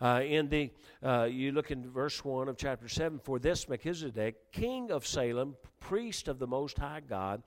Uh, 0.00 0.22
in 0.24 0.48
the 0.48 0.70
uh, 1.04 1.24
you 1.24 1.52
look 1.52 1.70
in 1.70 1.90
verse 1.90 2.24
one 2.24 2.48
of 2.48 2.56
chapter 2.56 2.88
seven. 2.88 3.18
For 3.18 3.38
this 3.38 3.68
Melchizedek, 3.68 4.52
king 4.52 4.90
of 4.90 5.06
Salem, 5.06 5.56
priest 5.78 6.28
of 6.28 6.38
the 6.38 6.46
Most 6.46 6.78
High 6.78 7.00
God, 7.06 7.42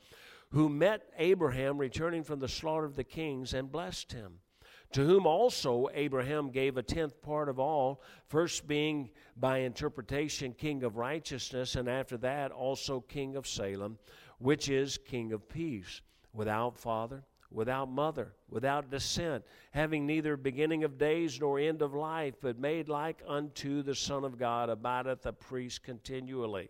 who 0.51 0.69
met 0.69 1.09
Abraham 1.17 1.77
returning 1.77 2.23
from 2.23 2.39
the 2.39 2.47
slaughter 2.47 2.85
of 2.85 2.95
the 2.95 3.03
kings 3.03 3.53
and 3.53 3.71
blessed 3.71 4.11
him 4.11 4.39
to 4.93 5.03
whom 5.03 5.25
also 5.25 5.89
Abraham 5.93 6.51
gave 6.51 6.77
a 6.77 6.83
tenth 6.83 7.19
part 7.21 7.49
of 7.49 7.59
all, 7.59 8.01
first 8.27 8.67
being 8.67 9.09
by 9.35 9.59
interpretation 9.59 10.53
king 10.53 10.83
of 10.83 10.97
righteousness, 10.97 11.75
and 11.75 11.89
after 11.89 12.15
that 12.17 12.51
also 12.51 13.01
king 13.01 13.35
of 13.35 13.47
Salem, 13.47 13.97
which 14.37 14.69
is 14.69 14.99
king 14.99 15.33
of 15.33 15.49
peace, 15.49 16.01
without 16.31 16.77
father, 16.77 17.23
without 17.53 17.89
mother, 17.89 18.33
without 18.49 18.89
descent, 18.89 19.45
having 19.71 20.05
neither 20.05 20.35
beginning 20.35 20.83
of 20.83 20.97
days 20.97 21.39
nor 21.39 21.59
end 21.59 21.81
of 21.81 21.93
life, 21.93 22.33
but 22.41 22.59
made 22.59 22.89
like 22.89 23.21
unto 23.27 23.83
the 23.83 23.95
Son 23.95 24.23
of 24.23 24.37
God, 24.37 24.69
abideth 24.69 25.25
a 25.25 25.31
priest 25.31 25.83
continually. 25.83 26.69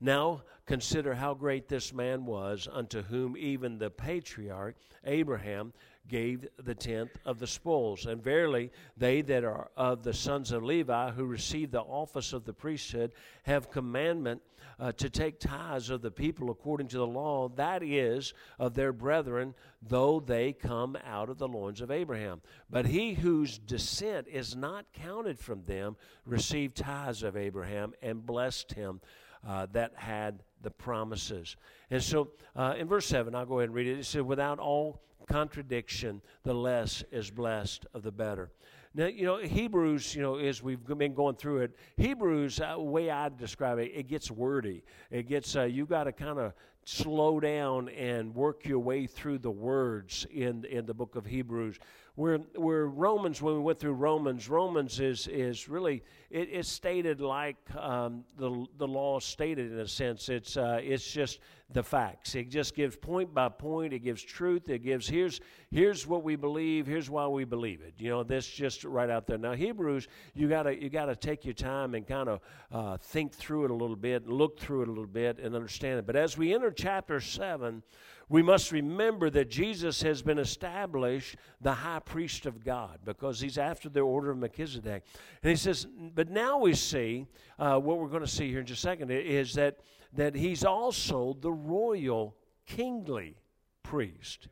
Now 0.00 0.42
consider 0.66 1.14
how 1.14 1.34
great 1.34 1.68
this 1.68 1.92
man 1.92 2.26
was, 2.26 2.68
unto 2.70 3.02
whom 3.02 3.36
even 3.36 3.78
the 3.78 3.90
patriarch 3.90 4.76
Abraham 5.04 5.72
gave 6.08 6.46
the 6.62 6.74
tenth 6.74 7.10
of 7.24 7.38
the 7.38 7.46
spoils. 7.46 8.06
And 8.06 8.22
verily, 8.22 8.70
they 8.96 9.22
that 9.22 9.44
are 9.44 9.70
of 9.76 10.02
the 10.02 10.14
sons 10.14 10.52
of 10.52 10.62
Levi 10.62 11.10
who 11.10 11.24
receive 11.24 11.70
the 11.70 11.80
office 11.80 12.32
of 12.32 12.44
the 12.44 12.52
priesthood 12.52 13.12
have 13.44 13.70
commandment 13.70 14.42
uh, 14.78 14.92
to 14.92 15.08
take 15.08 15.40
tithes 15.40 15.90
of 15.90 16.02
the 16.02 16.10
people 16.10 16.50
according 16.50 16.88
to 16.88 16.98
the 16.98 17.06
law, 17.06 17.48
that 17.48 17.82
is, 17.82 18.34
of 18.58 18.74
their 18.74 18.92
brethren, 18.92 19.54
though 19.82 20.20
they 20.20 20.52
come 20.52 20.96
out 21.04 21.30
of 21.30 21.38
the 21.38 21.48
loins 21.48 21.80
of 21.80 21.90
Abraham. 21.90 22.42
But 22.68 22.86
he 22.86 23.14
whose 23.14 23.58
descent 23.58 24.28
is 24.28 24.54
not 24.54 24.84
counted 24.92 25.38
from 25.38 25.62
them 25.64 25.96
received 26.24 26.76
tithes 26.76 27.22
of 27.22 27.36
Abraham 27.36 27.94
and 28.02 28.24
blessed 28.24 28.72
him. 28.72 29.00
Uh, 29.46 29.64
that 29.70 29.92
had 29.94 30.42
the 30.62 30.70
promises. 30.70 31.56
And 31.88 32.02
so 32.02 32.32
uh, 32.56 32.74
in 32.76 32.88
verse 32.88 33.06
7, 33.06 33.32
I'll 33.32 33.46
go 33.46 33.60
ahead 33.60 33.68
and 33.68 33.76
read 33.76 33.86
it. 33.86 34.00
It 34.00 34.06
said, 34.06 34.22
Without 34.22 34.58
all 34.58 35.02
contradiction, 35.26 36.22
the 36.42 36.54
less 36.54 37.04
is 37.10 37.30
blessed 37.30 37.86
of 37.94 38.02
the 38.02 38.12
better. 38.12 38.50
Now, 38.94 39.06
you 39.06 39.26
know, 39.26 39.36
Hebrews, 39.36 40.14
you 40.14 40.22
know, 40.22 40.36
as 40.36 40.62
we've 40.62 40.82
been 40.82 41.12
going 41.12 41.36
through 41.36 41.58
it, 41.58 41.76
Hebrews, 41.98 42.60
uh, 42.60 42.78
way 42.78 43.10
I 43.10 43.28
describe 43.28 43.78
it, 43.78 43.92
it 43.94 44.08
gets 44.08 44.30
wordy. 44.30 44.84
It 45.10 45.28
gets, 45.28 45.54
uh, 45.54 45.64
you 45.64 45.84
got 45.84 46.04
to 46.04 46.12
kind 46.12 46.38
of 46.38 46.54
slow 46.86 47.38
down 47.38 47.90
and 47.90 48.34
work 48.34 48.64
your 48.64 48.78
way 48.78 49.06
through 49.06 49.38
the 49.38 49.50
words 49.50 50.26
in, 50.32 50.64
in 50.64 50.86
the 50.86 50.94
book 50.94 51.16
of 51.16 51.26
Hebrews. 51.26 51.78
Where, 52.16 52.38
where 52.54 52.86
Romans, 52.86 53.40
when 53.42 53.54
we 53.54 53.60
went 53.60 53.78
through 53.78 53.92
Romans, 53.92 54.48
Romans 54.48 55.00
is, 55.00 55.28
is 55.28 55.68
really, 55.68 56.02
it, 56.30 56.48
it's 56.50 56.68
stated 56.68 57.20
like 57.20 57.56
um, 57.76 58.24
the, 58.38 58.66
the 58.78 58.88
law 58.88 59.20
stated 59.20 59.70
in 59.70 59.78
a 59.78 59.86
sense. 59.86 60.28
It's, 60.28 60.56
uh, 60.56 60.80
it's 60.82 61.06
just 61.10 61.40
the 61.70 61.82
facts. 61.82 62.34
It 62.34 62.48
just 62.48 62.74
gives 62.74 62.96
point 62.96 63.34
by 63.34 63.48
point. 63.48 63.92
It 63.92 63.98
gives 63.98 64.22
truth. 64.22 64.68
It 64.68 64.84
gives 64.84 65.08
here's 65.08 65.40
here's 65.70 66.06
what 66.06 66.22
we 66.22 66.36
believe. 66.36 66.86
Here's 66.86 67.10
why 67.10 67.26
we 67.26 67.44
believe 67.44 67.80
it. 67.80 67.94
You 67.98 68.10
know, 68.10 68.22
this 68.22 68.46
just 68.46 68.84
right 68.84 69.10
out 69.10 69.26
there. 69.26 69.36
Now 69.36 69.52
Hebrews, 69.52 70.06
you 70.34 70.48
gotta 70.48 70.80
you 70.80 70.88
gotta 70.88 71.16
take 71.16 71.44
your 71.44 71.54
time 71.54 71.94
and 71.94 72.06
kind 72.06 72.28
of 72.28 72.40
uh, 72.70 72.96
think 72.98 73.32
through 73.32 73.64
it 73.64 73.70
a 73.72 73.74
little 73.74 73.96
bit, 73.96 74.28
look 74.28 74.60
through 74.60 74.82
it 74.82 74.88
a 74.88 74.92
little 74.92 75.06
bit, 75.06 75.40
and 75.40 75.56
understand 75.56 75.98
it. 75.98 76.06
But 76.06 76.14
as 76.14 76.38
we 76.38 76.54
enter 76.54 76.70
chapter 76.70 77.20
seven, 77.20 77.82
we 78.28 78.42
must 78.42 78.72
remember 78.72 79.30
that 79.30 79.50
Jesus 79.50 80.02
has 80.02 80.20
been 80.22 80.38
established 80.38 81.36
the 81.60 81.72
high 81.72 82.00
priest 82.00 82.46
of 82.46 82.64
God 82.64 82.98
because 83.04 83.40
he's 83.40 83.58
after 83.58 83.88
the 83.88 84.00
order 84.00 84.30
of 84.30 84.38
Melchizedek. 84.38 85.04
And 85.42 85.50
he 85.50 85.56
says, 85.56 85.86
but 86.14 86.28
now 86.28 86.58
we 86.58 86.74
see 86.74 87.26
uh, 87.58 87.78
what 87.78 87.98
we're 87.98 88.08
going 88.08 88.24
to 88.24 88.28
see 88.28 88.50
here 88.50 88.60
in 88.60 88.66
just 88.66 88.84
a 88.84 88.88
second 88.88 89.10
is 89.10 89.54
that 89.54 89.78
that 90.16 90.34
he's 90.34 90.64
also 90.64 91.36
the 91.40 91.52
royal 91.52 92.36
kingly 92.66 93.36
priest. 93.82 94.48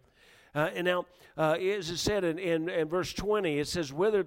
Uh, 0.55 0.71
and 0.75 0.85
now, 0.85 1.05
uh, 1.37 1.53
as 1.53 1.91
it 1.91 1.97
said 1.97 2.23
in, 2.23 2.39
in, 2.39 2.69
in 2.69 2.89
verse 2.89 3.13
20, 3.13 3.59
it 3.59 3.67
says, 3.67 3.93
Whether 3.93 4.27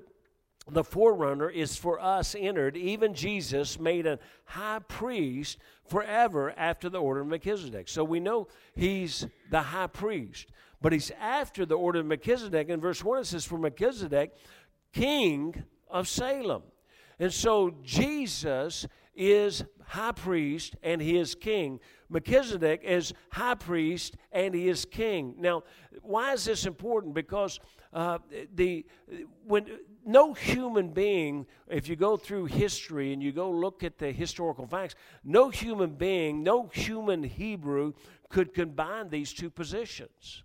the 0.70 0.84
forerunner 0.84 1.50
is 1.50 1.76
for 1.76 2.00
us 2.00 2.36
entered, 2.38 2.76
even 2.76 3.14
Jesus 3.14 3.80
made 3.80 4.06
a 4.06 4.20
high 4.46 4.80
priest 4.88 5.58
forever 5.88 6.54
after 6.58 6.90
the 6.90 7.00
order 7.00 7.22
of 7.22 7.28
Melchizedek. 7.28 7.88
So 7.88 8.04
we 8.04 8.20
know 8.20 8.48
he's 8.76 9.28
the 9.50 9.62
high 9.62 9.88
priest, 9.88 10.48
but 10.82 10.94
he's 10.94 11.12
after 11.20 11.66
the 11.66 11.76
order 11.76 12.00
of 12.00 12.06
Melchizedek. 12.06 12.70
In 12.70 12.82
verse 12.82 13.04
1, 13.04 13.20
it 13.20 13.26
says, 13.26 13.46
For 13.46 13.58
Melchizedek, 13.58 14.32
king 14.94 15.64
of 15.90 16.08
Salem. 16.08 16.64
And 17.20 17.34
so 17.34 17.74
Jesus 17.82 18.88
is 19.16 19.64
high 19.86 20.12
priest 20.12 20.76
and 20.84 21.02
he 21.02 21.18
is 21.18 21.34
king. 21.34 21.80
Melchizedek 22.10 22.84
is 22.84 23.14
high 23.32 23.56
priest 23.56 24.16
and 24.32 24.54
he 24.54 24.68
is 24.68 24.86
king. 24.86 25.36
Now, 25.40 25.64
why 26.02 26.34
is 26.34 26.46
this 26.46 26.66
important? 26.66 27.14
Because 27.14 27.60
uh, 27.94 28.20
the 28.54 28.86
when 29.46 29.66
no 30.08 30.34
human 30.34 30.90
being, 30.90 31.46
if 31.68 31.88
you 31.88 31.96
go 31.96 32.18
through 32.18 32.46
history 32.46 33.14
and 33.14 33.22
you 33.22 33.32
go 33.32 33.52
look 33.52 33.84
at 33.84 33.98
the 33.98 34.12
historical 34.12 34.66
facts, 34.66 34.96
no 35.24 35.50
human 35.50 35.92
being, 35.92 36.44
no 36.44 36.68
human 36.74 37.24
Hebrew 37.24 37.94
could 38.30 38.54
combine 38.54 39.10
these 39.10 39.34
two 39.34 39.50
positions. 39.50 40.44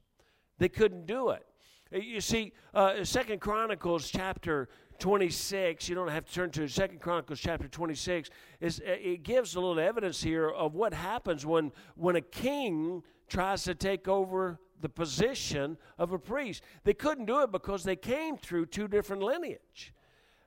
They 0.58 0.68
couldn't 0.68 1.06
do 1.06 1.30
it. 1.30 1.46
You 1.92 2.20
see, 2.20 2.52
uh, 2.74 3.04
Second 3.04 3.40
Chronicles 3.40 4.10
chapter 4.10 4.68
26 4.98 5.88
you 5.88 5.96
don't 5.96 6.06
have 6.06 6.24
to 6.24 6.32
turn 6.32 6.48
to 6.48 6.68
second 6.68 7.00
chronicles 7.00 7.40
chapter 7.40 7.66
26 7.66 8.30
is 8.60 8.80
uh, 8.86 8.92
it 8.92 9.24
gives 9.24 9.56
a 9.56 9.60
little 9.60 9.80
evidence 9.80 10.22
here 10.22 10.48
of 10.48 10.74
what 10.74 10.94
happens 10.94 11.44
when 11.44 11.72
when 11.96 12.14
a 12.14 12.20
king 12.20 13.02
tries 13.28 13.64
to 13.64 13.74
take 13.74 14.06
over 14.06 14.60
the 14.82 14.88
position 14.88 15.78
of 15.98 16.12
a 16.12 16.18
priest 16.18 16.62
they 16.84 16.94
couldn't 16.94 17.24
do 17.24 17.40
it 17.40 17.50
because 17.50 17.82
they 17.84 17.96
came 17.96 18.36
through 18.36 18.66
two 18.66 18.86
different 18.86 19.22
lineage 19.22 19.94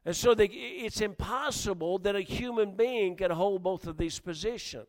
and 0.06 0.16
so 0.16 0.36
they, 0.36 0.46
it's 0.46 1.02
impossible 1.02 1.98
that 2.00 2.16
a 2.16 2.22
human 2.22 2.76
being 2.76 3.16
can 3.16 3.32
hold 3.32 3.64
both 3.64 3.88
of 3.88 3.98
these 3.98 4.20
positions 4.20 4.88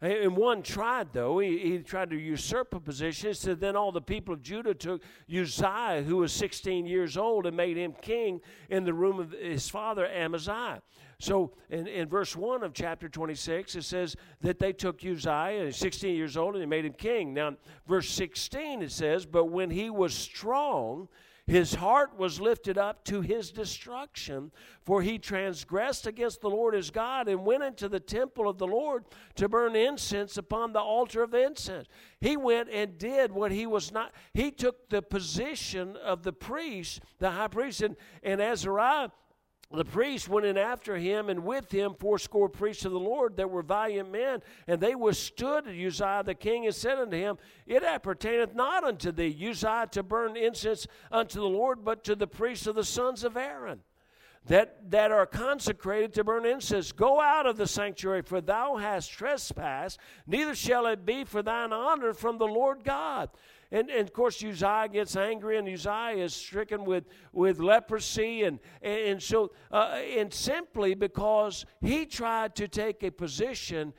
and 0.00 0.36
one 0.36 0.62
tried, 0.62 1.12
though. 1.12 1.38
He, 1.38 1.58
he 1.58 1.78
tried 1.78 2.10
to 2.10 2.16
usurp 2.16 2.74
a 2.74 2.80
position. 2.80 3.32
So 3.32 3.54
then 3.54 3.76
all 3.76 3.92
the 3.92 4.02
people 4.02 4.34
of 4.34 4.42
Judah 4.42 4.74
took 4.74 5.02
Uzziah, 5.28 6.02
who 6.06 6.18
was 6.18 6.32
16 6.32 6.86
years 6.86 7.16
old, 7.16 7.46
and 7.46 7.56
made 7.56 7.76
him 7.76 7.94
king 8.02 8.40
in 8.68 8.84
the 8.84 8.92
room 8.92 9.18
of 9.18 9.32
his 9.32 9.68
father 9.68 10.06
Amaziah. 10.06 10.82
So 11.18 11.52
in, 11.70 11.86
in 11.86 12.08
verse 12.08 12.36
1 12.36 12.62
of 12.62 12.74
chapter 12.74 13.08
26, 13.08 13.76
it 13.76 13.82
says 13.82 14.16
that 14.42 14.58
they 14.58 14.72
took 14.72 15.04
Uzziah, 15.04 15.72
16 15.72 16.14
years 16.14 16.36
old, 16.36 16.54
and 16.54 16.62
they 16.62 16.66
made 16.66 16.84
him 16.84 16.92
king. 16.92 17.32
Now, 17.32 17.56
verse 17.86 18.10
16, 18.10 18.82
it 18.82 18.92
says, 18.92 19.24
But 19.24 19.46
when 19.46 19.70
he 19.70 19.88
was 19.88 20.12
strong, 20.12 21.08
his 21.46 21.74
heart 21.74 22.18
was 22.18 22.40
lifted 22.40 22.76
up 22.76 23.04
to 23.04 23.20
his 23.20 23.52
destruction, 23.52 24.50
for 24.82 25.00
he 25.00 25.16
transgressed 25.16 26.06
against 26.06 26.40
the 26.40 26.50
Lord 26.50 26.74
his 26.74 26.90
God 26.90 27.28
and 27.28 27.46
went 27.46 27.62
into 27.62 27.88
the 27.88 28.00
temple 28.00 28.48
of 28.48 28.58
the 28.58 28.66
Lord 28.66 29.04
to 29.36 29.48
burn 29.48 29.76
incense 29.76 30.36
upon 30.36 30.72
the 30.72 30.80
altar 30.80 31.22
of 31.22 31.34
incense. 31.34 31.86
He 32.20 32.36
went 32.36 32.68
and 32.70 32.98
did 32.98 33.30
what 33.30 33.52
he 33.52 33.64
was 33.64 33.92
not, 33.92 34.12
he 34.34 34.50
took 34.50 34.90
the 34.90 35.02
position 35.02 35.96
of 35.96 36.24
the 36.24 36.32
priest, 36.32 37.00
the 37.20 37.30
high 37.30 37.48
priest, 37.48 37.80
and, 37.80 37.96
and 38.24 38.42
Azariah 38.42 39.10
the 39.72 39.84
priests 39.84 40.28
went 40.28 40.46
in 40.46 40.56
after 40.56 40.96
him, 40.96 41.28
and 41.28 41.44
with 41.44 41.72
him 41.72 41.94
fourscore 41.98 42.48
priests 42.48 42.84
of 42.84 42.92
the 42.92 43.00
Lord 43.00 43.36
that 43.36 43.50
were 43.50 43.62
valiant 43.62 44.12
men. 44.12 44.40
And 44.68 44.80
they 44.80 44.94
withstood 44.94 45.66
Uzziah 45.66 46.22
the 46.24 46.34
king 46.34 46.66
and 46.66 46.74
said 46.74 46.98
unto 46.98 47.16
him, 47.16 47.36
It 47.66 47.82
appertaineth 47.82 48.54
not 48.54 48.84
unto 48.84 49.10
thee, 49.10 49.36
Uzziah, 49.48 49.88
to 49.90 50.04
burn 50.04 50.36
incense 50.36 50.86
unto 51.10 51.40
the 51.40 51.48
Lord, 51.48 51.84
but 51.84 52.04
to 52.04 52.14
the 52.14 52.28
priests 52.28 52.68
of 52.68 52.76
the 52.76 52.84
sons 52.84 53.24
of 53.24 53.36
Aaron. 53.36 53.80
That, 54.46 54.92
that 54.92 55.10
are 55.10 55.26
consecrated 55.26 56.14
to 56.14 56.22
burn 56.22 56.46
incense. 56.46 56.92
Go 56.92 57.20
out 57.20 57.46
of 57.46 57.56
the 57.56 57.66
sanctuary, 57.66 58.22
for 58.22 58.40
thou 58.40 58.76
hast 58.76 59.10
trespassed, 59.10 59.98
neither 60.24 60.54
shall 60.54 60.86
it 60.86 61.04
be 61.04 61.24
for 61.24 61.42
thine 61.42 61.72
honor 61.72 62.12
from 62.12 62.38
the 62.38 62.46
Lord 62.46 62.84
God. 62.84 63.28
And, 63.72 63.90
and 63.90 64.00
of 64.00 64.12
course, 64.12 64.42
Uzziah 64.44 64.88
gets 64.92 65.16
angry, 65.16 65.58
and 65.58 65.68
Uzziah 65.68 66.22
is 66.24 66.34
stricken 66.34 66.84
with, 66.84 67.04
with 67.32 67.58
leprosy. 67.58 68.44
And, 68.44 68.60
and, 68.82 69.22
so, 69.22 69.52
uh, 69.72 70.00
and 70.16 70.32
simply 70.32 70.94
because 70.94 71.66
he 71.80 72.06
tried 72.06 72.54
to 72.56 72.68
take 72.68 73.02
a 73.02 73.10
position 73.10 73.92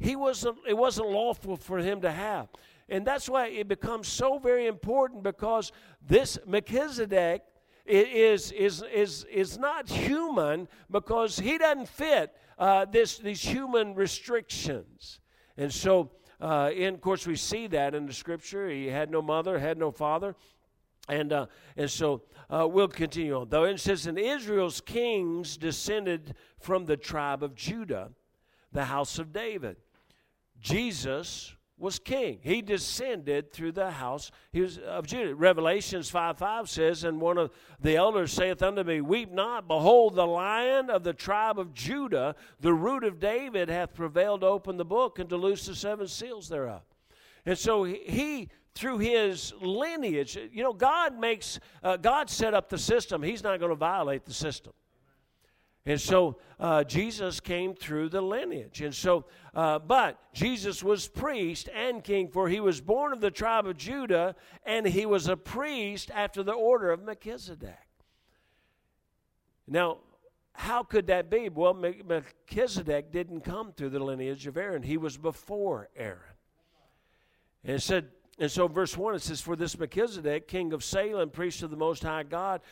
he 0.00 0.16
wasn't, 0.16 0.56
it 0.66 0.76
wasn't 0.76 1.10
lawful 1.10 1.56
for 1.56 1.78
him 1.78 2.00
to 2.00 2.10
have. 2.10 2.48
And 2.88 3.06
that's 3.06 3.28
why 3.28 3.48
it 3.48 3.68
becomes 3.68 4.08
so 4.08 4.38
very 4.38 4.66
important 4.66 5.22
because 5.22 5.70
this 6.04 6.38
Melchizedek 6.46 7.42
is, 7.86 8.50
is, 8.52 8.82
is, 8.92 9.24
is 9.30 9.58
not 9.58 9.88
human 9.88 10.68
because 10.90 11.38
he 11.38 11.58
doesn't 11.58 11.88
fit 11.88 12.34
uh, 12.58 12.86
this, 12.86 13.18
these 13.18 13.42
human 13.42 13.94
restrictions. 13.94 15.20
And 15.56 15.72
so 15.72 16.10
uh, 16.40 16.70
and 16.74 16.94
of 16.94 17.00
course, 17.00 17.26
we 17.26 17.36
see 17.36 17.66
that 17.68 17.94
in 17.94 18.06
the 18.06 18.12
scripture. 18.12 18.68
He 18.68 18.86
had 18.86 19.10
no 19.10 19.20
mother, 19.20 19.58
had 19.58 19.78
no 19.78 19.90
father. 19.90 20.34
And, 21.08 21.32
uh, 21.32 21.46
and 21.76 21.90
so 21.90 22.22
uh, 22.48 22.66
we'll 22.68 22.88
continue 22.88 23.40
on. 23.40 23.48
Though 23.48 23.64
it 23.64 23.80
says, 23.80 24.06
And 24.06 24.18
Israel's 24.18 24.80
kings 24.80 25.56
descended 25.56 26.34
from 26.58 26.84
the 26.84 26.96
tribe 26.96 27.42
of 27.42 27.54
Judah, 27.54 28.10
the 28.72 28.84
house 28.84 29.18
of 29.18 29.32
David. 29.32 29.76
Jesus 30.60 31.54
was 31.80 31.98
king. 31.98 32.38
He 32.42 32.62
descended 32.62 33.52
through 33.52 33.72
the 33.72 33.90
house 33.90 34.30
of 34.86 35.06
Judah. 35.06 35.34
Revelations 35.34 36.10
5 36.10 36.38
5 36.38 36.68
says, 36.68 37.04
And 37.04 37.20
one 37.20 37.38
of 37.38 37.50
the 37.80 37.96
elders 37.96 38.32
saith 38.32 38.62
unto 38.62 38.82
me, 38.82 39.00
Weep 39.00 39.32
not, 39.32 39.66
behold, 39.66 40.14
the 40.14 40.26
lion 40.26 40.90
of 40.90 41.02
the 41.02 41.14
tribe 41.14 41.58
of 41.58 41.72
Judah, 41.72 42.34
the 42.60 42.74
root 42.74 43.04
of 43.04 43.18
David, 43.18 43.68
hath 43.68 43.94
prevailed 43.94 44.42
to 44.42 44.46
open 44.46 44.76
the 44.76 44.84
book 44.84 45.18
and 45.18 45.28
to 45.30 45.36
loose 45.36 45.66
the 45.66 45.74
seven 45.74 46.06
seals 46.06 46.48
thereof. 46.48 46.82
And 47.46 47.56
so 47.56 47.84
he, 47.84 48.50
through 48.74 48.98
his 48.98 49.52
lineage, 49.60 50.38
you 50.52 50.62
know, 50.62 50.72
God 50.72 51.18
makes, 51.18 51.58
uh, 51.82 51.96
God 51.96 52.28
set 52.28 52.54
up 52.54 52.68
the 52.68 52.78
system. 52.78 53.22
He's 53.22 53.42
not 53.42 53.58
going 53.58 53.70
to 53.70 53.76
violate 53.76 54.24
the 54.24 54.34
system. 54.34 54.72
And 55.86 56.00
so 56.00 56.36
uh, 56.58 56.84
Jesus 56.84 57.40
came 57.40 57.74
through 57.74 58.10
the 58.10 58.20
lineage. 58.20 58.82
And 58.82 58.94
so, 58.94 59.24
uh, 59.54 59.78
but 59.78 60.18
Jesus 60.34 60.82
was 60.84 61.08
priest 61.08 61.70
and 61.74 62.04
king, 62.04 62.28
for 62.28 62.48
he 62.48 62.60
was 62.60 62.80
born 62.80 63.12
of 63.12 63.20
the 63.20 63.30
tribe 63.30 63.66
of 63.66 63.76
Judah, 63.78 64.36
and 64.64 64.86
he 64.86 65.06
was 65.06 65.26
a 65.26 65.36
priest 65.36 66.10
after 66.14 66.42
the 66.42 66.52
order 66.52 66.90
of 66.90 67.02
Melchizedek. 67.02 67.78
Now, 69.66 69.98
how 70.52 70.82
could 70.82 71.06
that 71.06 71.30
be? 71.30 71.48
Well, 71.48 71.74
Melchizedek 71.74 73.10
didn't 73.10 73.40
come 73.40 73.72
through 73.72 73.90
the 73.90 74.00
lineage 74.00 74.46
of 74.46 74.58
Aaron, 74.58 74.82
he 74.82 74.98
was 74.98 75.16
before 75.16 75.88
Aaron. 75.96 76.20
And 77.64 77.76
it 77.76 77.82
said, 77.82 78.08
and 78.38 78.50
so 78.50 78.68
verse 78.68 78.96
1 78.96 79.14
it 79.14 79.22
says, 79.22 79.40
For 79.40 79.54
this 79.54 79.78
Melchizedek, 79.78 80.48
king 80.48 80.72
of 80.72 80.82
Salem, 80.82 81.30
priest 81.30 81.62
of 81.62 81.70
the 81.70 81.76
Most 81.76 82.02
High 82.02 82.22
God, 82.22 82.62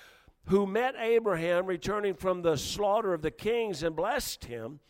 who 0.48 0.66
met 0.66 0.94
Abraham 0.98 1.66
returning 1.66 2.14
from 2.14 2.42
the 2.42 2.56
slaughter 2.56 3.14
of 3.14 3.22
the 3.22 3.30
kings 3.30 3.82
and 3.82 3.94
blessed 3.94 4.44
him, 4.44 4.80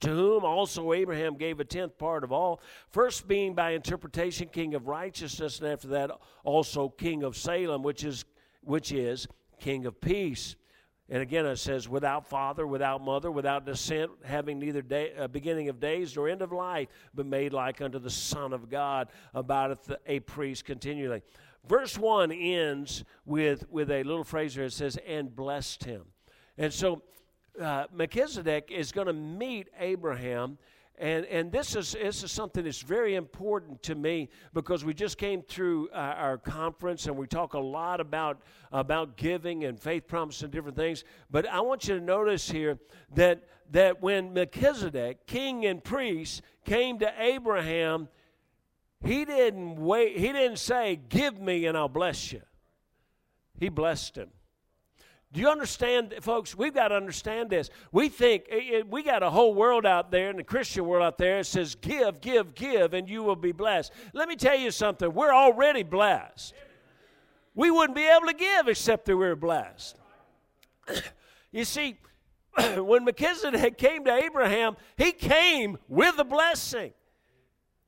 to 0.00 0.08
whom 0.08 0.44
also 0.44 0.92
Abraham 0.92 1.36
gave 1.36 1.60
a 1.60 1.64
tenth 1.64 1.98
part 1.98 2.24
of 2.24 2.32
all, 2.32 2.60
first 2.90 3.28
being 3.28 3.54
by 3.54 3.70
interpretation 3.70 4.48
king 4.48 4.74
of 4.74 4.88
righteousness, 4.88 5.58
and 5.60 5.68
after 5.68 5.88
that 5.88 6.10
also 6.42 6.88
king 6.88 7.22
of 7.22 7.36
Salem, 7.36 7.82
which 7.82 8.04
is 8.04 8.24
which 8.62 8.92
is 8.92 9.26
king 9.60 9.84
of 9.84 10.00
peace. 10.00 10.56
And 11.10 11.20
again, 11.20 11.44
it 11.44 11.56
says, 11.56 11.86
without 11.86 12.26
father, 12.26 12.66
without 12.66 13.02
mother, 13.04 13.30
without 13.30 13.66
descent, 13.66 14.10
having 14.24 14.58
neither 14.58 14.80
day, 14.80 15.12
uh, 15.18 15.28
beginning 15.28 15.68
of 15.68 15.78
days 15.78 16.16
nor 16.16 16.30
end 16.30 16.40
of 16.40 16.50
life, 16.50 16.88
but 17.14 17.26
made 17.26 17.52
like 17.52 17.82
unto 17.82 17.98
the 17.98 18.08
Son 18.10 18.54
of 18.54 18.70
God, 18.70 19.08
about 19.34 19.78
a 20.06 20.20
priest 20.20 20.64
continually. 20.64 21.20
Verse 21.68 21.96
1 21.96 22.30
ends 22.30 23.04
with, 23.24 23.64
with 23.70 23.90
a 23.90 24.02
little 24.02 24.24
phrase 24.24 24.56
where 24.56 24.66
it 24.66 24.72
says, 24.72 24.98
and 25.06 25.34
blessed 25.34 25.84
him. 25.84 26.02
And 26.58 26.72
so 26.72 27.02
uh, 27.60 27.84
Melchizedek 27.92 28.70
is 28.70 28.92
going 28.92 29.06
to 29.06 29.12
meet 29.12 29.68
Abraham. 29.78 30.58
And, 30.96 31.24
and 31.26 31.50
this, 31.50 31.74
is, 31.74 31.92
this 31.92 32.22
is 32.22 32.30
something 32.30 32.64
that's 32.64 32.82
very 32.82 33.16
important 33.16 33.82
to 33.84 33.96
me 33.96 34.28
because 34.52 34.84
we 34.84 34.94
just 34.94 35.18
came 35.18 35.42
through 35.42 35.88
uh, 35.88 35.96
our 35.96 36.38
conference 36.38 37.06
and 37.06 37.16
we 37.16 37.26
talk 37.26 37.54
a 37.54 37.58
lot 37.58 38.00
about, 38.00 38.42
about 38.70 39.16
giving 39.16 39.64
and 39.64 39.80
faith 39.80 40.06
promise 40.06 40.42
and 40.42 40.52
different 40.52 40.76
things. 40.76 41.02
But 41.30 41.48
I 41.48 41.60
want 41.60 41.88
you 41.88 41.98
to 41.98 42.04
notice 42.04 42.48
here 42.48 42.78
that, 43.14 43.42
that 43.72 44.02
when 44.02 44.32
Melchizedek, 44.32 45.26
king 45.26 45.66
and 45.66 45.82
priest, 45.82 46.42
came 46.64 47.00
to 47.00 47.12
Abraham, 47.18 48.08
he 49.04 49.24
didn't 49.24 49.76
wait, 49.76 50.16
he 50.16 50.32
didn't 50.32 50.58
say, 50.58 50.98
Give 51.08 51.38
me 51.38 51.66
and 51.66 51.76
I'll 51.76 51.88
bless 51.88 52.32
you. 52.32 52.42
He 53.58 53.68
blessed 53.68 54.16
him. 54.16 54.30
Do 55.34 55.40
you 55.40 55.48
understand, 55.48 56.14
folks? 56.20 56.56
We've 56.56 56.72
got 56.72 56.88
to 56.88 56.94
understand 56.94 57.50
this. 57.50 57.68
We 57.90 58.08
think 58.08 58.44
eh, 58.48 58.60
eh, 58.72 58.82
we 58.88 59.02
got 59.02 59.24
a 59.24 59.30
whole 59.30 59.52
world 59.52 59.84
out 59.84 60.12
there, 60.12 60.30
in 60.30 60.36
the 60.36 60.44
Christian 60.44 60.86
world 60.86 61.02
out 61.02 61.18
there, 61.18 61.42
says, 61.42 61.74
Give, 61.74 62.20
give, 62.20 62.54
give, 62.54 62.94
and 62.94 63.08
you 63.08 63.24
will 63.24 63.34
be 63.34 63.50
blessed. 63.50 63.92
Let 64.12 64.28
me 64.28 64.36
tell 64.36 64.56
you 64.56 64.70
something. 64.70 65.12
We're 65.12 65.34
already 65.34 65.82
blessed. 65.82 66.54
We 67.56 67.70
wouldn't 67.72 67.96
be 67.96 68.06
able 68.06 68.28
to 68.28 68.34
give 68.34 68.68
except 68.68 69.06
that 69.06 69.16
we 69.16 69.26
were 69.26 69.34
blessed. 69.34 69.96
you 71.52 71.64
see, 71.64 71.98
when 72.76 73.04
Melchizedek 73.04 73.76
came 73.76 74.04
to 74.04 74.14
Abraham, 74.14 74.76
he 74.96 75.10
came 75.10 75.78
with 75.88 76.16
a 76.18 76.24
blessing. 76.24 76.92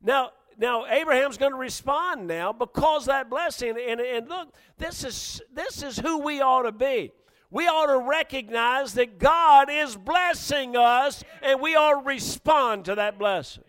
Now, 0.02 0.32
now 0.58 0.86
Abraham's 0.86 1.36
going 1.36 1.52
to 1.52 1.58
respond 1.58 2.26
now 2.26 2.52
because 2.52 3.06
that 3.06 3.28
blessing. 3.28 3.76
And, 3.88 4.00
and 4.00 4.28
look, 4.28 4.54
this 4.78 5.04
is 5.04 5.42
this 5.52 5.82
is 5.82 5.98
who 5.98 6.18
we 6.18 6.40
ought 6.40 6.62
to 6.62 6.72
be. 6.72 7.12
We 7.50 7.66
ought 7.66 7.86
to 7.86 7.98
recognize 7.98 8.94
that 8.94 9.18
God 9.18 9.70
is 9.70 9.96
blessing 9.96 10.76
us, 10.76 11.22
and 11.42 11.60
we 11.60 11.76
ought 11.76 12.00
to 12.00 12.06
respond 12.06 12.86
to 12.86 12.96
that 12.96 13.18
blessing. 13.18 13.64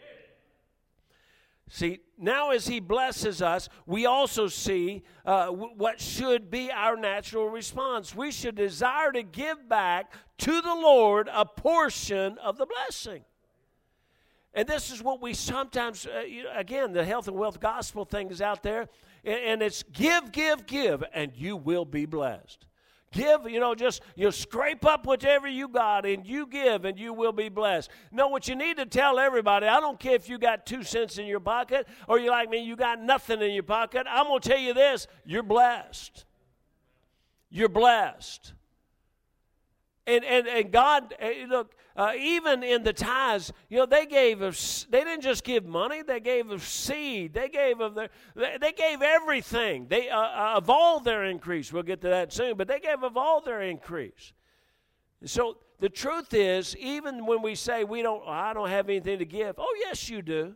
See, 1.69 2.00
now 2.18 2.51
as 2.51 2.68
He 2.68 2.80
blesses 2.80 3.42
us, 3.42 3.69
we 3.86 4.06
also 4.06 4.48
see 4.48 5.04
uh, 5.25 5.48
what 5.48 6.00
should 6.00 6.50
be 6.50 6.72
our 6.72 6.95
natural 6.95 7.50
response. 7.50 8.16
We 8.16 8.31
should 8.31 8.56
desire 8.56 9.12
to 9.12 9.22
give 9.24 9.69
back 9.69 10.13
to 10.40 10.62
the 10.62 10.75
Lord 10.75 11.30
a 11.31 11.45
portion 11.45 12.38
of 12.40 12.57
the 12.57 12.66
blessing. 12.66 13.24
And 14.57 14.68
this 14.68 14.89
is 14.89 15.04
what 15.04 15.21
we 15.21 15.36
sometimes, 15.36 16.07
uh, 16.07 16.21
you 16.21 16.42
know, 16.42 16.50
again, 16.56 16.92
the 16.92 17.06
health 17.06 17.27
and 17.27 17.38
wealth 17.38 17.59
gospel 17.59 18.06
thing 18.06 18.31
is 18.31 18.42
out 18.42 18.63
there, 18.63 18.89
and, 19.24 19.39
and 19.39 19.62
it's 19.62 19.83
give, 19.83 20.31
give, 20.31 20.65
give, 20.65 21.04
and 21.13 21.31
you 21.36 21.56
will 21.56 21.86
be 21.86 22.07
blessed. 22.07 22.65
Give, 23.12 23.48
you 23.48 23.59
know, 23.59 23.75
just 23.75 24.01
you 24.15 24.31
scrape 24.31 24.83
up 24.83 25.06
whatever 25.06 25.48
you 25.48 25.68
got 25.68 26.07
and 26.07 26.25
you 26.25 26.48
give 26.48 26.86
and 26.86 26.98
you 26.98 27.13
will 27.13 27.31
be 27.31 27.50
blessed. 27.50 27.92
No, 28.12 28.30
what 28.30 28.48
you 28.48 28.56
need 28.56 28.77
to 28.77 28.88
tell 28.88 29.19
everybody, 29.19 29.68
I 29.68 29.80
don't 29.80 30.00
care 30.00 30.15
if 30.15 30.27
you 30.27 30.39
got 30.39 30.65
two 30.65 30.81
cents 30.81 31.19
in 31.19 31.27
your 31.27 31.39
pocket 31.39 31.88
or 32.07 32.18
you 32.19 32.31
like 32.31 32.50
me, 32.50 32.57
you 32.57 32.75
got 32.75 33.00
nothing 33.00 33.42
in 33.44 33.51
your 33.51 33.63
pocket. 33.63 34.07
I'm 34.09 34.25
going 34.25 34.42
to 34.42 34.50
tell 34.50 34.59
you 34.59 34.74
this 34.74 35.06
you're 35.24 35.44
blessed. 35.44 36.25
You're 37.51 37.69
blessed. 37.69 38.54
And, 40.07 40.24
and, 40.24 40.48
and 40.48 40.71
God, 40.71 41.13
eh, 41.19 41.45
look, 41.50 41.75
uh, 41.98 42.13
even 42.18 42.63
in 42.63 42.83
the 42.83 42.94
tithes, 42.94 43.51
you 43.68 43.77
know, 43.77 43.86
they 43.86 44.06
gave 44.06 44.42
us, 44.42 44.88
they 44.89 45.04
didn't 45.04 45.21
just 45.21 45.44
give 45.44 45.65
money, 45.65 46.01
they 46.01 46.21
gave 46.21 46.50
of 46.50 46.63
seed. 46.63 47.33
They 47.33 47.50
gave 47.50 47.81
of 47.81 47.94
their, 47.94 48.09
they 48.36 48.71
gave 48.71 49.01
everything. 49.01 49.88
They, 49.89 50.09
uh, 50.09 50.18
uh, 50.18 50.54
of 50.56 50.69
all 50.69 51.01
their 51.01 51.25
increase, 51.25 51.74
we'll 51.74 51.83
get 51.83 52.00
to 52.01 52.07
that 52.07 52.31
soon, 52.31 52.56
but 52.56 52.69
they 52.69 52.80
gave 52.80 53.04
of 53.04 53.18
all 53.18 53.42
their 53.42 53.62
increase. 53.62 54.31
So 55.25 55.57
the 55.80 55.89
truth 55.89 56.33
is, 56.33 56.73
even 56.78 57.26
when 57.26 57.42
we 57.42 57.54
say 57.56 57.83
we 57.83 58.02
don't, 58.02 58.23
I 58.26 58.54
don't 58.54 58.69
have 58.69 58.87
anything 58.87 59.19
to 59.19 59.26
give, 59.26 59.56
oh, 59.57 59.76
yes, 59.80 60.09
you 60.09 60.21
do. 60.21 60.56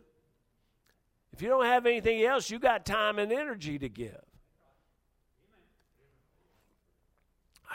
If 1.34 1.42
you 1.42 1.48
don't 1.48 1.66
have 1.66 1.84
anything 1.84 2.22
else, 2.22 2.48
you 2.48 2.58
got 2.58 2.86
time 2.86 3.18
and 3.18 3.30
energy 3.30 3.78
to 3.78 3.88
give. 3.90 4.16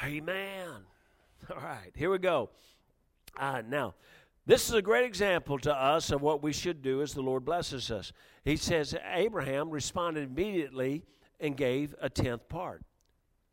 Amen. 0.03 0.85
All 1.55 1.61
right, 1.61 1.91
here 1.95 2.11
we 2.11 2.17
go. 2.17 2.49
Uh, 3.37 3.61
now, 3.67 3.93
this 4.45 4.67
is 4.67 4.75
a 4.75 4.81
great 4.81 5.05
example 5.05 5.57
to 5.59 5.73
us 5.73 6.11
of 6.11 6.21
what 6.21 6.43
we 6.43 6.51
should 6.51 6.81
do 6.81 7.01
as 7.01 7.13
the 7.13 7.21
Lord 7.21 7.45
blesses 7.45 7.89
us. 7.89 8.11
He 8.43 8.57
says 8.57 8.95
Abraham 9.13 9.69
responded 9.69 10.29
immediately 10.29 11.03
and 11.39 11.55
gave 11.55 11.95
a 12.01 12.09
tenth 12.09 12.49
part, 12.49 12.83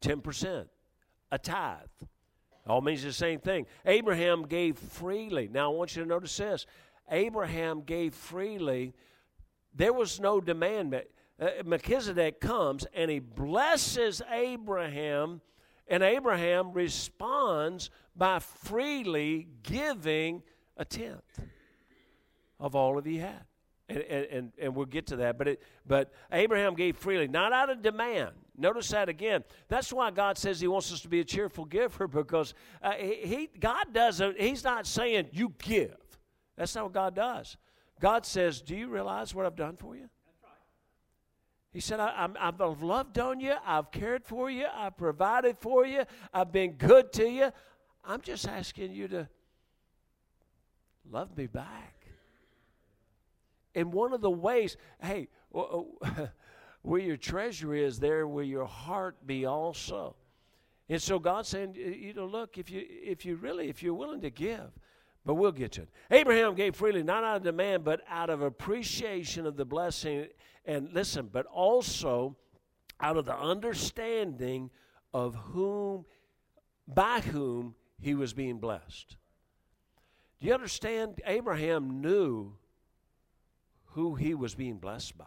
10%, 0.03 0.67
a 1.31 1.39
tithe. 1.39 1.79
All 2.67 2.81
means 2.81 3.03
the 3.03 3.13
same 3.13 3.39
thing. 3.41 3.67
Abraham 3.85 4.47
gave 4.47 4.79
freely. 4.79 5.49
Now, 5.53 5.73
I 5.73 5.77
want 5.77 5.95
you 5.95 6.03
to 6.03 6.09
notice 6.09 6.37
this 6.37 6.67
Abraham 7.11 7.83
gave 7.83 8.15
freely. 8.15 8.95
There 9.75 9.93
was 9.93 10.19
no 10.19 10.41
demand. 10.41 10.95
Uh, 11.39 11.49
Melchizedek 11.65 12.41
comes 12.41 12.87
and 12.95 13.11
he 13.11 13.19
blesses 13.19 14.23
Abraham 14.31 15.43
and 15.88 16.03
Abraham 16.03 16.73
responds 16.73 17.91
by 18.17 18.38
freely 18.38 19.49
giving 19.62 20.43
a 20.76 20.85
tenth 20.85 21.41
of 22.59 22.75
all 22.75 22.99
of 22.99 23.05
he 23.05 23.19
had. 23.19 23.45
And, 23.87 24.00
and, 24.00 24.53
and 24.59 24.75
we'll 24.75 24.87
get 24.87 25.09
to 25.09 25.17
that. 25.17 25.37
But, 25.37 25.49
it, 25.49 25.62
but 25.87 26.11
Abraham 26.33 26.75
gave 26.75 26.97
freely, 26.97 27.29
not 27.29 27.53
out 27.53 27.69
of 27.69 27.83
demand. 27.83 28.31
Notice 28.57 28.88
that 28.88 29.11
again. 29.11 29.45
That's 29.69 29.93
why 29.93 30.11
God 30.11 30.38
says 30.38 30.59
He 30.59 30.69
wants 30.69 30.91
us 30.91 31.00
to 31.03 31.09
be 31.09 31.21
a 31.21 31.25
cheerful 31.25 31.67
giver 31.67 32.09
because 32.09 32.55
uh, 32.83 32.93
he, 32.93 33.50
God 33.61 33.93
doesn't, 33.93 34.41
He's 34.41 34.64
not 34.64 34.87
saying 34.87 35.29
you 35.33 35.53
give. 35.59 35.97
That's 36.57 36.75
not 36.75 36.85
what 36.85 36.95
God 36.95 37.14
does. 37.14 37.59
God 38.00 38.25
says, 38.25 38.62
Do 38.62 38.75
you 38.75 38.88
realize 38.88 39.35
what 39.35 39.45
I've 39.45 39.57
done 39.57 39.76
for 39.76 39.97
you? 39.97 40.09
He 41.75 41.81
said, 41.81 41.99
I, 41.99 42.28
have 42.38 42.83
loved 42.83 43.19
on 43.19 43.40
you. 43.40 43.54
I've 43.66 43.90
cared 43.90 44.25
for 44.25 44.49
you. 44.49 44.64
I've 44.73 44.97
provided 44.97 45.59
for 45.59 45.85
you. 45.85 46.04
I've 46.33 46.52
been 46.52 46.75
good 46.75 47.12
to 47.14 47.28
you. 47.28 47.50
I'm 48.04 48.21
just 48.21 48.47
asking 48.47 48.93
you 48.93 49.09
to 49.09 49.28
love 51.11 51.37
me 51.37 51.49
back. 51.49 52.07
And 53.75 53.93
one 53.93 54.12
of 54.12 54.21
the 54.21 54.31
ways, 54.31 54.76
hey, 55.02 55.26
where 56.83 57.00
your 57.00 57.16
treasure 57.16 57.75
is, 57.75 57.99
there 57.99 58.28
will 58.28 58.45
your 58.45 58.66
heart 58.66 59.26
be 59.26 59.45
also. 59.45 60.14
And 60.88 61.02
so 61.02 61.19
God's 61.19 61.49
saying, 61.49 61.75
you 61.75 62.14
know, 62.14 62.26
look, 62.26 62.57
if 62.57 62.71
you 62.71 62.85
if 62.88 63.25
you 63.25 63.35
really 63.35 63.69
if 63.69 63.83
you're 63.83 63.95
willing 63.95 64.21
to 64.21 64.31
give, 64.31 64.71
but 65.25 65.35
we'll 65.35 65.52
get 65.52 65.73
to 65.73 65.83
it. 65.83 65.88
Abraham 66.11 66.54
gave 66.54 66.76
freely, 66.76 67.02
not 67.02 67.25
out 67.25 67.38
of 67.38 67.43
demand, 67.43 67.85
but 67.85 68.02
out 68.09 68.31
of 68.31 68.43
appreciation 68.43 69.47
of 69.47 69.57
the 69.57 69.64
blessing. 69.64 70.26
And 70.66 70.93
listen, 70.93 71.31
but 71.33 71.47
also 71.47 72.37
out 73.00 73.16
of 73.16 73.25
the 73.25 73.37
understanding 73.37 74.71
of 75.12 75.35
whom, 75.35 76.04
by 76.87 77.21
whom 77.21 77.75
he 78.00 78.14
was 78.14 78.33
being 78.33 78.59
blessed. 78.59 79.16
Do 80.40 80.47
you 80.47 80.54
understand? 80.54 81.21
Abraham 81.25 82.02
knew 82.02 82.52
who 83.87 84.14
he 84.14 84.35
was 84.35 84.54
being 84.54 84.78
blessed 84.78 85.16
by. 85.16 85.25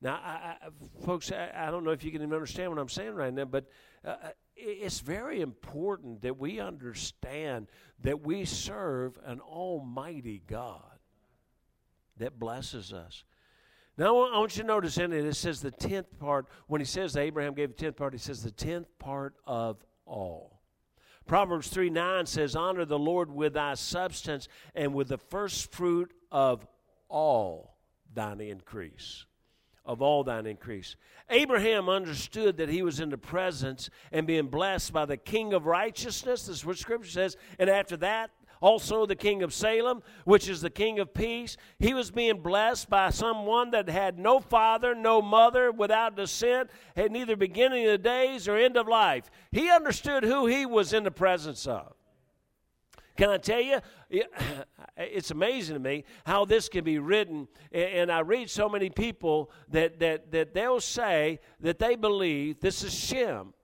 Now, 0.00 0.14
I, 0.14 0.30
I, 0.30 0.56
folks, 1.04 1.30
I, 1.32 1.50
I, 1.54 1.70
don't 1.70 1.84
know 1.84 1.90
if 1.90 2.04
you 2.04 2.12
can 2.12 2.22
even 2.22 2.32
understand 2.32 2.70
what 2.70 2.78
I'm 2.78 2.88
saying 2.88 3.14
right 3.14 3.34
now, 3.34 3.44
but 3.44 3.66
uh, 4.04 4.08
uh 4.08 4.28
it's 4.58 5.00
very 5.00 5.40
important 5.40 6.22
that 6.22 6.38
we 6.38 6.60
understand 6.60 7.68
that 8.02 8.24
we 8.24 8.44
serve 8.44 9.18
an 9.24 9.40
almighty 9.40 10.42
God 10.46 10.82
that 12.18 12.38
blesses 12.38 12.92
us. 12.92 13.24
Now, 13.96 14.16
I 14.24 14.38
want 14.38 14.56
you 14.56 14.62
to 14.62 14.68
notice 14.68 14.98
in 14.98 15.12
it, 15.12 15.24
it 15.24 15.34
says 15.34 15.60
the 15.60 15.70
tenth 15.70 16.18
part. 16.18 16.46
When 16.66 16.80
he 16.80 16.84
says 16.84 17.16
Abraham 17.16 17.54
gave 17.54 17.70
the 17.70 17.74
tenth 17.74 17.96
part, 17.96 18.12
he 18.12 18.18
says 18.18 18.42
the 18.42 18.50
tenth 18.50 18.86
part 18.98 19.34
of 19.46 19.84
all. 20.06 20.60
Proverbs 21.26 21.68
3 21.68 21.90
9 21.90 22.26
says, 22.26 22.56
Honor 22.56 22.84
the 22.84 22.98
Lord 22.98 23.30
with 23.30 23.54
thy 23.54 23.74
substance 23.74 24.48
and 24.74 24.94
with 24.94 25.08
the 25.08 25.18
first 25.18 25.72
fruit 25.72 26.12
of 26.30 26.66
all 27.08 27.76
thine 28.14 28.40
increase 28.40 29.26
of 29.88 30.02
all 30.02 30.22
thine 30.22 30.46
increase. 30.46 30.96
Abraham 31.30 31.88
understood 31.88 32.58
that 32.58 32.68
he 32.68 32.82
was 32.82 33.00
in 33.00 33.08
the 33.08 33.18
presence 33.18 33.88
and 34.12 34.26
being 34.26 34.46
blessed 34.46 34.92
by 34.92 35.06
the 35.06 35.16
King 35.16 35.54
of 35.54 35.66
righteousness. 35.66 36.42
This 36.42 36.58
is 36.58 36.64
what 36.64 36.76
Scripture 36.76 37.10
says. 37.10 37.36
And 37.58 37.70
after 37.70 37.96
that, 37.96 38.30
also 38.60 39.06
the 39.06 39.16
King 39.16 39.42
of 39.42 39.54
Salem, 39.54 40.02
which 40.24 40.48
is 40.48 40.60
the 40.60 40.70
King 40.70 40.98
of 40.98 41.14
peace. 41.14 41.56
He 41.78 41.94
was 41.94 42.10
being 42.10 42.42
blessed 42.42 42.90
by 42.90 43.10
someone 43.10 43.70
that 43.70 43.88
had 43.88 44.18
no 44.18 44.40
father, 44.40 44.94
no 44.94 45.22
mother, 45.22 45.72
without 45.72 46.16
descent, 46.16 46.70
had 46.94 47.10
neither 47.10 47.36
beginning 47.36 47.86
of 47.86 47.92
the 47.92 47.98
days 47.98 48.46
or 48.46 48.56
end 48.56 48.76
of 48.76 48.88
life. 48.88 49.30
He 49.50 49.70
understood 49.70 50.22
who 50.22 50.46
he 50.46 50.66
was 50.66 50.92
in 50.92 51.04
the 51.04 51.10
presence 51.10 51.66
of. 51.66 51.94
Can 53.18 53.30
I 53.30 53.36
tell 53.36 53.60
you? 53.60 53.80
It's 55.00 55.30
amazing 55.30 55.74
to 55.74 55.80
me 55.80 56.02
how 56.26 56.44
this 56.44 56.68
can 56.68 56.82
be 56.82 56.98
written. 56.98 57.46
And 57.70 58.10
I 58.10 58.18
read 58.18 58.50
so 58.50 58.68
many 58.68 58.90
people 58.90 59.52
that, 59.68 60.00
that, 60.00 60.32
that 60.32 60.54
they'll 60.54 60.80
say 60.80 61.38
that 61.60 61.78
they 61.78 61.94
believe 61.94 62.58
this 62.58 62.82
is 62.82 62.92
Shem. 62.92 63.54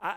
I, 0.00 0.16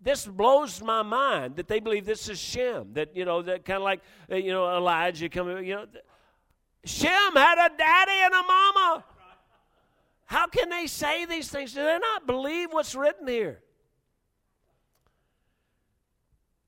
this 0.00 0.26
blows 0.26 0.80
my 0.80 1.02
mind 1.02 1.56
that 1.56 1.66
they 1.66 1.80
believe 1.80 2.06
this 2.06 2.28
is 2.28 2.38
Shem. 2.38 2.92
That, 2.92 3.16
you 3.16 3.24
know, 3.24 3.42
that 3.42 3.64
kind 3.64 3.78
of 3.78 3.82
like, 3.82 4.00
uh, 4.30 4.36
you 4.36 4.52
know, 4.52 4.76
Elijah 4.76 5.28
coming, 5.28 5.66
you 5.66 5.74
know. 5.74 5.86
Shem 6.84 7.32
had 7.34 7.66
a 7.66 7.76
daddy 7.76 8.12
and 8.12 8.32
a 8.32 8.42
mama. 8.42 9.04
How 10.26 10.46
can 10.46 10.68
they 10.68 10.86
say 10.86 11.24
these 11.24 11.50
things? 11.50 11.72
Do 11.72 11.82
they 11.82 11.98
not 11.98 12.28
believe 12.28 12.72
what's 12.72 12.94
written 12.94 13.26
here? 13.26 13.60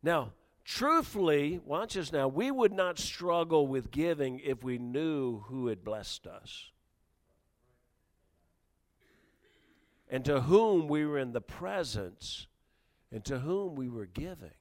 Now, 0.02 0.32
truthfully, 0.64 1.60
watch 1.64 1.94
this 1.94 2.12
now, 2.12 2.28
we 2.28 2.50
would 2.50 2.72
not 2.72 2.98
struggle 2.98 3.66
with 3.66 3.90
giving 3.90 4.40
if 4.40 4.62
we 4.62 4.78
knew 4.78 5.40
who 5.48 5.66
had 5.66 5.84
blessed 5.84 6.26
us. 6.26 6.70
And 10.10 10.24
to 10.24 10.40
whom 10.42 10.88
we 10.88 11.04
were 11.04 11.18
in 11.18 11.32
the 11.32 11.40
presence 11.40 12.46
and 13.12 13.24
to 13.26 13.40
whom 13.40 13.74
we 13.74 13.88
were 13.88 14.06
giving. 14.06 14.52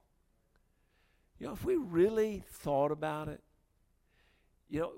You 1.40 1.48
know, 1.48 1.54
if 1.54 1.64
we 1.64 1.76
really 1.76 2.44
thought 2.50 2.92
about 2.92 3.28
it, 3.28 3.42
you 4.70 4.82
know, 4.82 4.92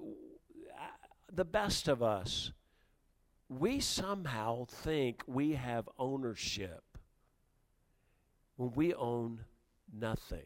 the 1.32 1.46
best 1.46 1.88
of 1.88 2.02
us, 2.02 2.52
we 3.50 3.80
somehow 3.80 4.66
think 4.66 5.24
we 5.28 5.54
have 5.54 5.90
ownership 5.98 6.84
when 8.56 8.72
we 8.76 8.94
own 8.94 9.42
nothing. 9.94 10.46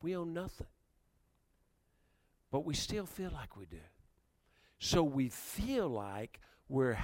We 0.00 0.16
own 0.16 0.32
nothing. 0.32 0.66
But 2.50 2.64
we 2.64 2.74
still 2.74 3.06
feel 3.06 3.30
like 3.30 3.56
we 3.56 3.66
do. 3.66 3.78
So 4.78 5.02
we 5.02 5.28
feel 5.28 5.88
like 5.88 6.40
we're 6.68 6.98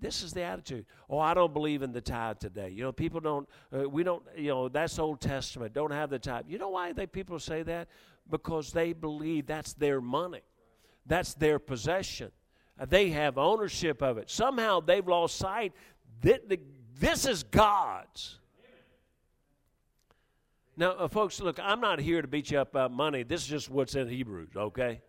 this 0.00 0.22
is 0.22 0.32
the 0.32 0.42
attitude. 0.42 0.86
Oh, 1.08 1.18
I 1.18 1.34
don't 1.34 1.52
believe 1.52 1.82
in 1.82 1.92
the 1.92 2.00
tithe 2.00 2.38
today. 2.38 2.70
You 2.70 2.82
know, 2.82 2.92
people 2.92 3.20
don't. 3.20 3.48
Uh, 3.74 3.88
we 3.88 4.02
don't. 4.02 4.22
You 4.36 4.48
know, 4.48 4.68
that's 4.68 4.98
Old 4.98 5.20
Testament. 5.20 5.72
Don't 5.72 5.90
have 5.90 6.10
the 6.10 6.18
tithe. 6.18 6.44
You 6.48 6.58
know 6.58 6.70
why 6.70 6.92
they 6.92 7.06
people 7.06 7.38
say 7.38 7.62
that? 7.62 7.88
Because 8.28 8.72
they 8.72 8.92
believe 8.92 9.46
that's 9.46 9.72
their 9.74 10.00
money, 10.00 10.42
that's 11.06 11.34
their 11.34 11.58
possession. 11.58 12.30
Uh, 12.78 12.84
they 12.84 13.10
have 13.10 13.38
ownership 13.38 14.02
of 14.02 14.18
it. 14.18 14.28
Somehow 14.28 14.80
they've 14.80 15.06
lost 15.06 15.36
sight 15.36 15.72
that 16.22 16.48
the, 16.48 16.60
this 16.98 17.26
is 17.26 17.42
God's. 17.42 18.38
Now, 20.76 20.92
uh, 20.92 21.08
folks, 21.08 21.40
look, 21.40 21.58
I'm 21.58 21.80
not 21.80 21.98
here 21.98 22.20
to 22.20 22.28
beat 22.28 22.50
you 22.50 22.58
up 22.58 22.70
about 22.70 22.92
money. 22.92 23.22
This 23.22 23.42
is 23.42 23.48
just 23.48 23.70
what's 23.70 23.94
in 23.94 24.08
Hebrews, 24.08 24.50
okay? 24.56 25.00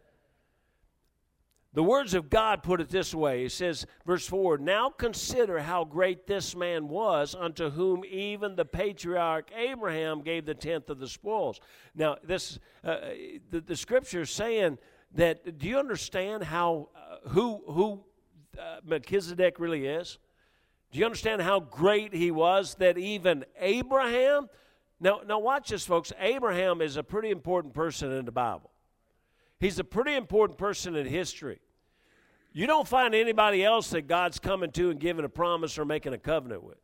The 1.74 1.84
words 1.84 2.14
of 2.14 2.30
God 2.30 2.64
put 2.64 2.80
it 2.80 2.90
this 2.90 3.14
way. 3.14 3.44
It 3.46 3.52
says, 3.52 3.86
verse 4.06 4.26
4 4.26 4.58
Now 4.60 4.90
consider 4.90 5.60
how 5.60 5.84
great 5.84 6.26
this 6.26 6.56
man 6.56 6.88
was, 6.88 7.36
unto 7.38 7.70
whom 7.70 8.04
even 8.06 8.56
the 8.56 8.66
patriarch 8.66 9.52
Abraham 9.56 10.22
gave 10.22 10.46
the 10.46 10.56
tenth 10.56 10.90
of 10.90 11.00
the 11.00 11.08
spoils. 11.08 11.60
Now, 11.94 12.16
this, 12.24 12.60
uh, 12.84 12.98
the, 13.52 13.60
the 13.60 13.76
scripture 13.76 14.22
is 14.22 14.32
saying 14.32 14.78
that, 15.16 15.60
do 15.60 15.68
you 15.68 15.78
understand 15.78 16.46
how, 16.46 16.90
uh, 16.96 17.30
who, 17.30 17.62
who 17.68 18.04
uh, 18.58 18.78
Melchizedek 18.86 19.60
really 19.60 19.86
is? 19.86 20.18
Do 20.92 21.00
you 21.00 21.06
understand 21.06 21.42
how 21.42 21.60
great 21.60 22.14
he 22.14 22.32
was 22.32 22.76
that 22.76 22.98
even 22.98 23.44
Abraham, 23.60 24.48
now, 25.00 25.22
now 25.26 25.40
watch 25.40 25.70
this, 25.70 25.86
folks. 25.86 26.12
Abraham 26.20 26.82
is 26.82 26.98
a 26.98 27.04
pretty 27.04 27.30
important 27.30 27.74
person 27.74 28.12
in 28.12 28.26
the 28.26 28.32
Bible. 28.32 28.72
He's 29.60 29.80
a 29.80 29.84
pretty 29.84 30.16
important 30.16 30.58
person 30.58 30.96
in 30.96 31.06
history. 31.06 31.60
You 32.54 32.66
don't 32.66 32.88
find 32.88 33.14
anybody 33.14 33.64
else 33.64 33.92
that 33.92 34.08
God's 34.08 34.40
coming 34.40 34.72
to 34.72 34.90
and 34.90 35.00
giving 35.00 35.26
a 35.26 35.30
promise 35.30 35.78
or 35.78 35.86
making 35.86 36.14
a 36.14 36.18
covenant 36.18 36.64
with. 36.64 36.78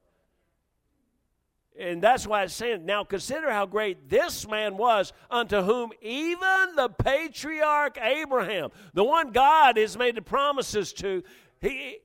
And 1.80 2.04
that's 2.04 2.28
why 2.28 2.44
it's 2.44 2.54
saying, 2.54 2.86
now 2.86 3.04
consider 3.04 3.50
how 3.50 3.66
great 3.66 4.08
this 4.08 4.48
man 4.48 4.78
was, 4.78 5.12
unto 5.32 5.62
whom 5.62 5.92
even 6.02 6.76
the 6.76 6.90
patriarch 6.90 7.98
Abraham, 8.00 8.70
the 8.94 9.04
one 9.04 9.32
God 9.32 9.78
has 9.78 9.98
made 9.98 10.16
the 10.16 10.22
promises 10.22 10.94
to, 10.94 11.24
he, 11.62 11.98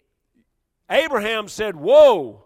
Abraham 0.88 1.48
said, 1.48 1.76
Whoa, 1.76 2.44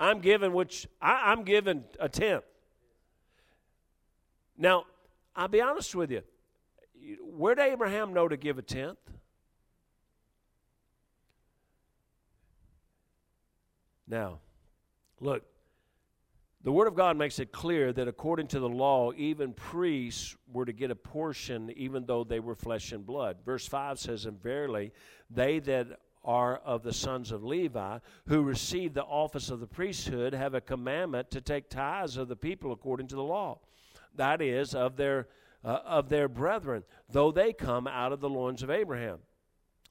I'm 0.00 0.20
giving 0.20 0.52
which 0.52 0.86
I, 1.00 1.32
I'm 1.32 1.42
giving 1.42 1.84
a 1.98 2.08
tenth. 2.08 2.44
Now, 4.56 4.84
I'll 5.34 5.48
be 5.48 5.60
honest 5.60 5.94
with 5.94 6.10
you. 6.10 6.22
Where 7.22 7.54
did 7.54 7.62
Abraham 7.72 8.12
know 8.12 8.28
to 8.28 8.36
give 8.36 8.58
a 8.58 8.62
tenth? 8.62 8.98
Now, 14.08 14.38
look, 15.20 15.44
the 16.64 16.72
Word 16.72 16.88
of 16.88 16.94
God 16.94 17.16
makes 17.16 17.38
it 17.38 17.52
clear 17.52 17.92
that 17.92 18.08
according 18.08 18.48
to 18.48 18.60
the 18.60 18.68
law, 18.68 19.12
even 19.16 19.52
priests 19.52 20.36
were 20.52 20.64
to 20.64 20.72
get 20.72 20.90
a 20.90 20.96
portion 20.96 21.70
even 21.76 22.04
though 22.04 22.24
they 22.24 22.40
were 22.40 22.54
flesh 22.54 22.92
and 22.92 23.06
blood. 23.06 23.38
Verse 23.44 23.66
5 23.68 23.98
says, 23.98 24.26
And 24.26 24.42
verily, 24.42 24.92
they 25.30 25.60
that 25.60 26.00
are 26.28 26.58
of 26.58 26.82
the 26.82 26.92
sons 26.92 27.32
of 27.32 27.42
Levi, 27.42 27.98
who 28.26 28.42
receive 28.42 28.92
the 28.92 29.02
office 29.02 29.48
of 29.48 29.60
the 29.60 29.66
priesthood, 29.66 30.34
have 30.34 30.52
a 30.52 30.60
commandment 30.60 31.30
to 31.30 31.40
take 31.40 31.70
tithes 31.70 32.18
of 32.18 32.28
the 32.28 32.36
people 32.36 32.70
according 32.70 33.06
to 33.06 33.16
the 33.16 33.22
law. 33.22 33.58
That 34.14 34.42
is, 34.42 34.74
of 34.74 34.96
their, 34.96 35.28
uh, 35.64 35.78
of 35.86 36.10
their 36.10 36.28
brethren, 36.28 36.84
though 37.08 37.32
they 37.32 37.54
come 37.54 37.86
out 37.86 38.12
of 38.12 38.20
the 38.20 38.28
loins 38.28 38.62
of 38.62 38.68
Abraham. 38.68 39.20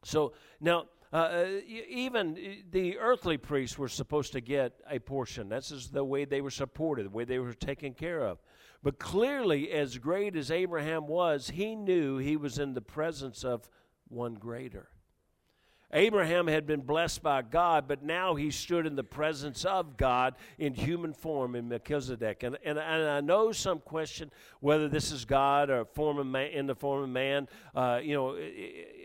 So 0.03 0.33
now, 0.61 0.85
uh, 1.11 1.15
uh 1.15 1.47
even 1.67 2.37
the 2.69 2.99
earthly 2.99 3.37
priests 3.37 3.79
were 3.79 3.89
supposed 3.89 4.33
to 4.33 4.41
get 4.41 4.73
a 4.87 4.99
portion. 4.99 5.49
That's 5.49 5.87
the 5.87 6.03
way 6.03 6.25
they 6.25 6.41
were 6.41 6.51
supported, 6.51 7.07
the 7.07 7.09
way 7.09 7.25
they 7.25 7.39
were 7.39 7.53
taken 7.53 7.95
care 7.95 8.21
of. 8.21 8.37
But 8.83 8.99
clearly, 8.99 9.71
as 9.71 9.97
great 9.97 10.35
as 10.35 10.51
Abraham 10.51 11.07
was, 11.07 11.49
he 11.49 11.75
knew 11.75 12.19
he 12.19 12.37
was 12.37 12.59
in 12.59 12.75
the 12.75 12.81
presence 12.81 13.43
of 13.43 13.67
one 14.07 14.35
greater. 14.35 14.89
Abraham 15.93 16.47
had 16.47 16.67
been 16.67 16.81
blessed 16.81 17.23
by 17.23 17.41
God, 17.41 17.87
but 17.87 18.03
now 18.03 18.35
he 18.35 18.51
stood 18.51 18.85
in 18.85 18.95
the 18.95 19.03
presence 19.03 19.63
of 19.63 19.95
God 19.95 20.35
in 20.57 20.73
human 20.73 21.13
form 21.13 21.55
in 21.55 21.69
Melchizedek. 21.69 22.43
And, 22.43 22.57
and, 22.65 22.77
and 22.77 23.09
I 23.09 23.21
know 23.21 23.53
some 23.53 23.79
question 23.79 24.31
whether 24.59 24.89
this 24.89 25.11
is 25.11 25.23
God 25.23 25.69
or 25.69 25.85
form 25.85 26.17
of 26.17 26.27
man, 26.27 26.51
in 26.51 26.67
the 26.67 26.75
form 26.75 27.03
of 27.03 27.09
man, 27.09 27.47
uh, 27.73 27.99
you 28.03 28.15
know, 28.15 28.37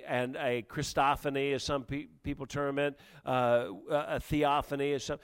and 0.07 0.37
a 0.37 0.63
Christophany, 0.63 1.55
as 1.55 1.65
some 1.65 1.85
pe- 1.85 2.07
people 2.23 2.47
term 2.47 2.79
it, 2.79 2.99
uh, 3.25 3.67
a 3.91 4.21
theophany. 4.21 4.93
As 4.93 5.05
some, 5.05 5.19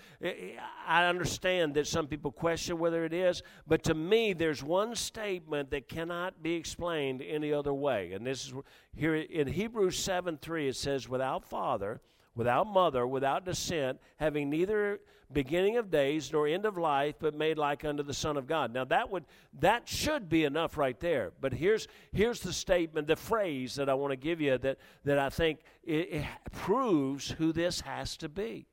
I 0.87 1.07
understand 1.07 1.75
that 1.75 1.87
some 1.87 2.07
people 2.07 2.33
question 2.33 2.79
whether 2.79 3.05
it 3.05 3.13
is, 3.13 3.43
but 3.67 3.83
to 3.85 3.95
me, 3.95 4.33
there's 4.33 4.63
one 4.63 4.95
statement 4.95 5.71
that 5.71 5.89
cannot 5.89 6.43
be 6.43 6.55
explained 6.55 7.23
any 7.23 7.53
other 7.53 7.75
way. 7.75 8.13
And 8.13 8.27
this 8.27 8.47
is 8.47 8.55
here 8.95 9.15
in 9.15 9.49
Hebrews 9.49 9.99
7 9.99 10.39
3, 10.39 10.69
it 10.69 10.77
says, 10.77 11.09
without 11.09 11.45
father, 11.45 12.01
without 12.35 12.67
mother, 12.67 13.07
without 13.07 13.45
descent, 13.45 13.99
having 14.17 14.49
neither 14.51 15.01
beginning 15.33 15.77
of 15.77 15.91
days 15.91 16.33
nor 16.33 16.47
end 16.47 16.65
of 16.65 16.79
life, 16.79 17.17
but 17.19 17.35
made 17.35 17.59
like 17.59 17.85
unto 17.85 18.03
the 18.03 18.15
Son 18.15 18.37
of 18.37 18.47
God. 18.47 18.73
Now 18.73 18.85
that 18.85 19.11
would 19.11 19.25
that 19.61 19.89
should 19.89 20.29
be 20.29 20.45
enough 20.45 20.77
right 20.79 20.99
there. 21.01 21.33
But 21.41 21.53
here's 21.53 21.87
here's 22.13 22.41
the 22.41 22.53
statement, 22.53 23.07
the 23.07 23.17
phrase 23.17 23.75
that 23.75 23.89
I 23.89 23.95
want 23.95 24.13
to 24.13 24.17
give 24.17 24.41
you 24.41 24.57
that 24.59 24.79
that 25.05 25.19
I 25.19 25.29
think 25.29 25.61
it, 25.85 26.13
it 26.13 26.27
proves 26.53 27.31
who 27.33 27.53
this 27.53 27.81
has 27.83 28.17
to 28.19 28.29
be. 28.29 28.67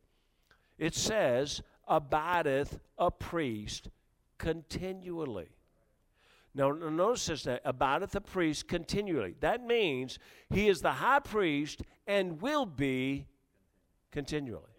It 0.78 0.96
says, 0.96 1.62
"Abideth 1.88 2.80
a 2.98 3.12
priest 3.12 3.90
continually." 4.38 5.50
Now, 6.54 6.72
notice 6.72 7.26
this 7.26 7.44
that 7.44 7.62
abideth 7.66 8.16
a 8.16 8.22
priest 8.22 8.70
continually. 8.70 9.36
That 9.42 9.66
means 9.66 10.20
he 10.50 10.70
is 10.70 10.80
the 10.80 10.94
high 10.94 11.20
priest 11.20 11.82
and 12.08 12.42
will 12.42 12.66
be 12.66 13.28
continually. 14.16 14.72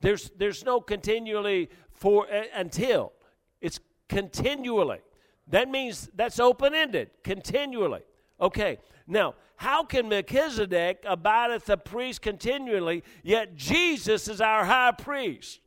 There's, 0.00 0.30
there's 0.38 0.64
no 0.64 0.80
continually 0.80 1.70
for 1.90 2.32
uh, 2.32 2.44
until. 2.54 3.12
It's 3.60 3.80
continually. 4.08 5.00
That 5.48 5.68
means 5.68 6.08
that's 6.14 6.38
open 6.38 6.72
ended, 6.72 7.10
continually. 7.24 8.02
Okay, 8.40 8.78
now, 9.08 9.34
how 9.56 9.82
can 9.82 10.08
Melchizedek 10.08 11.04
abideth 11.04 11.68
a 11.68 11.76
priest 11.76 12.22
continually, 12.22 13.02
yet 13.24 13.56
Jesus 13.56 14.28
is 14.28 14.40
our 14.40 14.64
high 14.64 14.92
priest? 14.92 15.58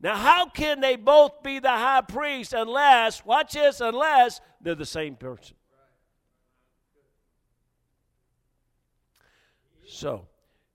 Now, 0.00 0.16
how 0.16 0.48
can 0.48 0.80
they 0.80 0.96
both 0.96 1.40
be 1.44 1.60
the 1.60 1.68
high 1.68 2.00
priest 2.00 2.52
unless, 2.52 3.24
watch 3.24 3.52
this, 3.52 3.80
unless 3.80 4.40
they're 4.60 4.74
the 4.74 4.84
same 4.84 5.14
person? 5.14 5.54
So, 9.86 10.26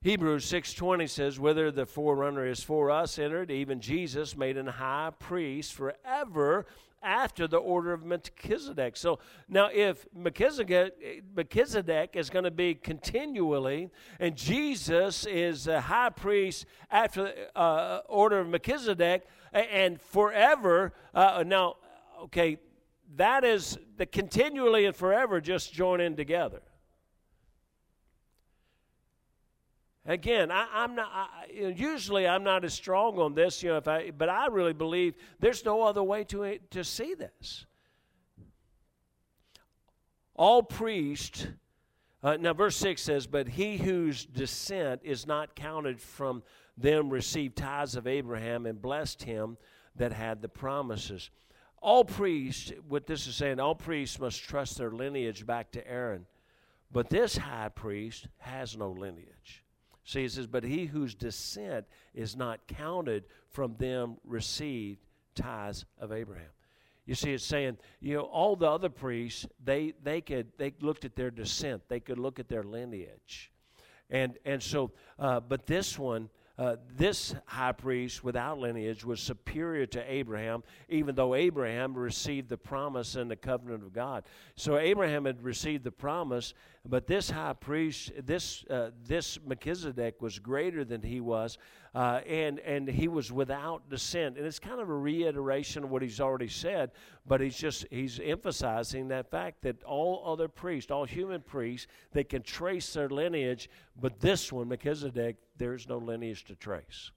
Hebrews 0.06 0.46
6:20 0.46 1.10
says 1.10 1.40
whether 1.40 1.72
the 1.72 1.88
forerunner 1.88 2.46
is 2.46 2.62
for 2.62 2.92
us 2.92 3.18
entered 3.18 3.50
even 3.50 3.80
Jesus 3.80 4.38
made 4.38 4.56
an 4.56 4.68
high 4.68 5.10
priest 5.18 5.74
forever 5.74 6.68
after 7.02 7.48
the 7.48 7.58
order 7.58 7.92
of 7.92 8.04
Melchizedek. 8.04 8.98
So 8.98 9.18
now 9.50 9.72
if 9.74 10.06
Melchizedek, 10.14 11.24
Melchizedek 11.36 12.16
is 12.16 12.30
going 12.30 12.46
to 12.46 12.52
be 12.52 12.76
continually 12.76 13.90
and 14.20 14.36
Jesus 14.36 15.26
is 15.26 15.66
a 15.66 15.82
high 15.82 16.12
priest 16.12 16.68
after 16.92 17.24
the 17.24 17.60
uh, 17.60 18.02
order 18.08 18.38
of 18.38 18.48
Melchizedek 18.48 19.26
and 19.54 20.00
forever 20.00 20.94
uh, 21.16 21.44
now 21.44 21.78
okay 22.26 22.60
that 23.16 23.44
is 23.44 23.80
the 23.98 24.06
continually 24.06 24.86
and 24.86 24.96
forever 24.96 25.42
just 25.42 25.74
join 25.74 26.00
in 26.00 26.16
together. 26.16 26.62
Again, 30.08 30.52
I, 30.52 30.84
am 30.84 30.94
not. 30.94 31.10
I, 31.12 31.46
usually, 31.76 32.28
I'm 32.28 32.44
not 32.44 32.64
as 32.64 32.76
strong 32.76 33.18
on 33.18 33.34
this, 33.34 33.64
you 33.64 33.70
know. 33.70 33.78
If 33.78 33.88
I, 33.88 34.12
but 34.12 34.30
I 34.30 34.48
really 34.48 34.74
believe 34.74 35.16
there's 35.40 35.66
no 35.66 35.82
other 35.82 36.04
way 36.04 36.24
to 36.26 36.60
to 36.72 36.84
see 36.84 37.16
this. 37.16 37.66
All 40.36 40.62
priests. 40.62 41.48
Uh, 42.22 42.38
now, 42.40 42.54
verse 42.54 42.76
six 42.76 43.02
says, 43.02 43.26
"But 43.26 43.48
he 43.48 43.78
whose 43.78 44.26
descent 44.26 45.02
is 45.04 45.26
not 45.26 45.56
counted 45.56 46.00
from 46.00 46.44
them 46.78 47.10
received 47.10 47.56
tithes 47.56 47.96
of 47.96 48.06
Abraham 48.06 48.68
and 48.68 48.80
blessed 48.80 49.24
him 49.24 49.58
that 49.96 50.12
had 50.12 50.42
the 50.42 50.50
promises." 50.50 51.32
All 51.82 52.06
priests, 52.06 52.72
what 52.88 53.08
this 53.08 53.26
is 53.26 53.36
saying, 53.36 53.60
all 53.60 53.76
priests 53.76 54.20
must 54.20 54.42
trust 54.42 54.78
their 54.78 54.92
lineage 54.92 55.46
back 55.46 55.72
to 55.72 55.88
Aaron, 55.88 56.26
but 56.92 57.10
this 57.10 57.38
high 57.38 57.70
priest 57.70 58.28
has 58.38 58.76
no 58.76 58.92
lineage. 58.92 59.65
See, 60.06 60.22
he 60.22 60.30
says, 60.30 60.48
But 60.48 60.64
he 60.64 60.86
whose 60.86 61.16
descent 61.16 61.86
is 62.14 62.36
not 62.36 62.68
counted 62.68 63.26
from 63.50 63.76
them 63.78 64.18
received 64.24 65.00
tithes 65.34 65.86
of 66.00 66.12
Abraham. 66.12 66.50
You 67.06 67.16
see, 67.16 67.34
it's 67.34 67.44
saying, 67.44 67.78
you 68.00 68.16
know, 68.16 68.22
all 68.22 68.56
the 68.56 68.70
other 68.70 68.90
priests, 68.90 69.46
they, 69.64 69.94
they 70.04 70.22
could 70.22 70.48
they 70.58 70.74
looked 70.80 71.06
at 71.06 71.16
their 71.16 71.32
descent, 71.32 71.84
they 71.88 72.00
could 72.00 72.18
look 72.18 72.40
at 72.40 72.48
their 72.48 72.64
lineage. 72.64 73.52
And 74.10 74.38
and 74.46 74.62
so 74.62 74.92
uh, 75.20 75.40
but 75.40 75.66
this 75.66 76.00
one, 76.00 76.30
uh, 76.58 76.78
this 76.96 77.36
high 77.46 77.74
priest 77.74 78.24
without 78.24 78.60
lineage 78.60 79.04
was 79.04 79.20
superior 79.20 79.86
to 79.88 80.12
Abraham, 80.12 80.64
even 80.88 81.14
though 81.14 81.36
Abraham 81.36 81.96
received 81.96 82.50
the 82.50 82.58
promise 82.58 83.16
and 83.16 83.30
the 83.30 83.36
covenant 83.36 83.84
of 83.84 83.92
God. 83.92 84.24
So 84.56 84.78
Abraham 84.78 85.26
had 85.26 85.44
received 85.44 85.84
the 85.84 85.92
promise, 85.92 86.54
but 86.88 87.08
this 87.08 87.30
high 87.30 87.54
priest, 87.54 88.12
this 88.24 88.64
uh, 88.70 88.92
this 89.08 89.40
Melchizedek, 89.46 90.22
was 90.22 90.38
greater 90.38 90.86
than 90.86 91.02
he 91.02 91.20
was, 91.20 91.58
uh, 91.96 92.22
and 92.28 92.60
and 92.60 92.88
he 92.88 93.08
was 93.08 93.32
without 93.32 93.90
descent. 93.90 94.38
And 94.38 94.46
it's 94.46 94.60
kind 94.60 94.80
of 94.80 94.90
a 94.90 94.94
reiteration 94.94 95.84
of 95.84 95.90
what 95.90 96.02
he's 96.02 96.22
already 96.22 96.48
said, 96.48 96.92
but 97.26 97.42
he's 97.42 97.58
just 97.58 97.86
he's 97.90 98.20
emphasizing 98.20 99.08
that 99.08 99.32
fact 99.32 99.64
that 99.64 99.84
all 99.84 100.24
other 100.26 100.48
priests, 100.48 100.92
all 100.92 101.06
human 101.06 101.42
priests, 101.42 101.88
they 102.12 102.24
can 102.24 102.44
trace 102.44 102.94
their 102.94 103.10
lineage, 103.10 103.70
but 104.00 104.20
this 104.20 104.52
one, 104.52 104.68
Melchizedek, 104.68 105.38
there's 105.58 105.88
no 105.88 105.98
lineage 105.98 106.46
to 106.46 106.56
trace. 106.56 107.12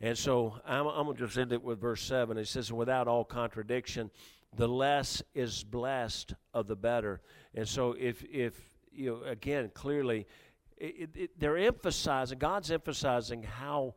And 0.00 0.16
so 0.16 0.60
I'm, 0.66 0.86
I'm 0.86 1.04
going 1.04 1.16
to 1.16 1.24
just 1.26 1.38
end 1.38 1.52
it 1.52 1.62
with 1.62 1.80
verse 1.80 2.02
7. 2.02 2.36
It 2.36 2.48
says, 2.48 2.70
Without 2.70 3.08
all 3.08 3.24
contradiction, 3.24 4.10
the 4.54 4.68
less 4.68 5.22
is 5.34 5.64
blessed 5.64 6.34
of 6.54 6.66
the 6.66 6.76
better. 6.76 7.20
And 7.54 7.68
so 7.68 7.94
if, 7.98 8.24
if 8.24 8.58
you 8.92 9.10
know, 9.10 9.22
again, 9.28 9.70
clearly, 9.74 10.26
it, 10.76 11.10
it, 11.14 11.30
they're 11.38 11.58
emphasizing, 11.58 12.38
God's 12.38 12.70
emphasizing 12.70 13.42
how, 13.42 13.94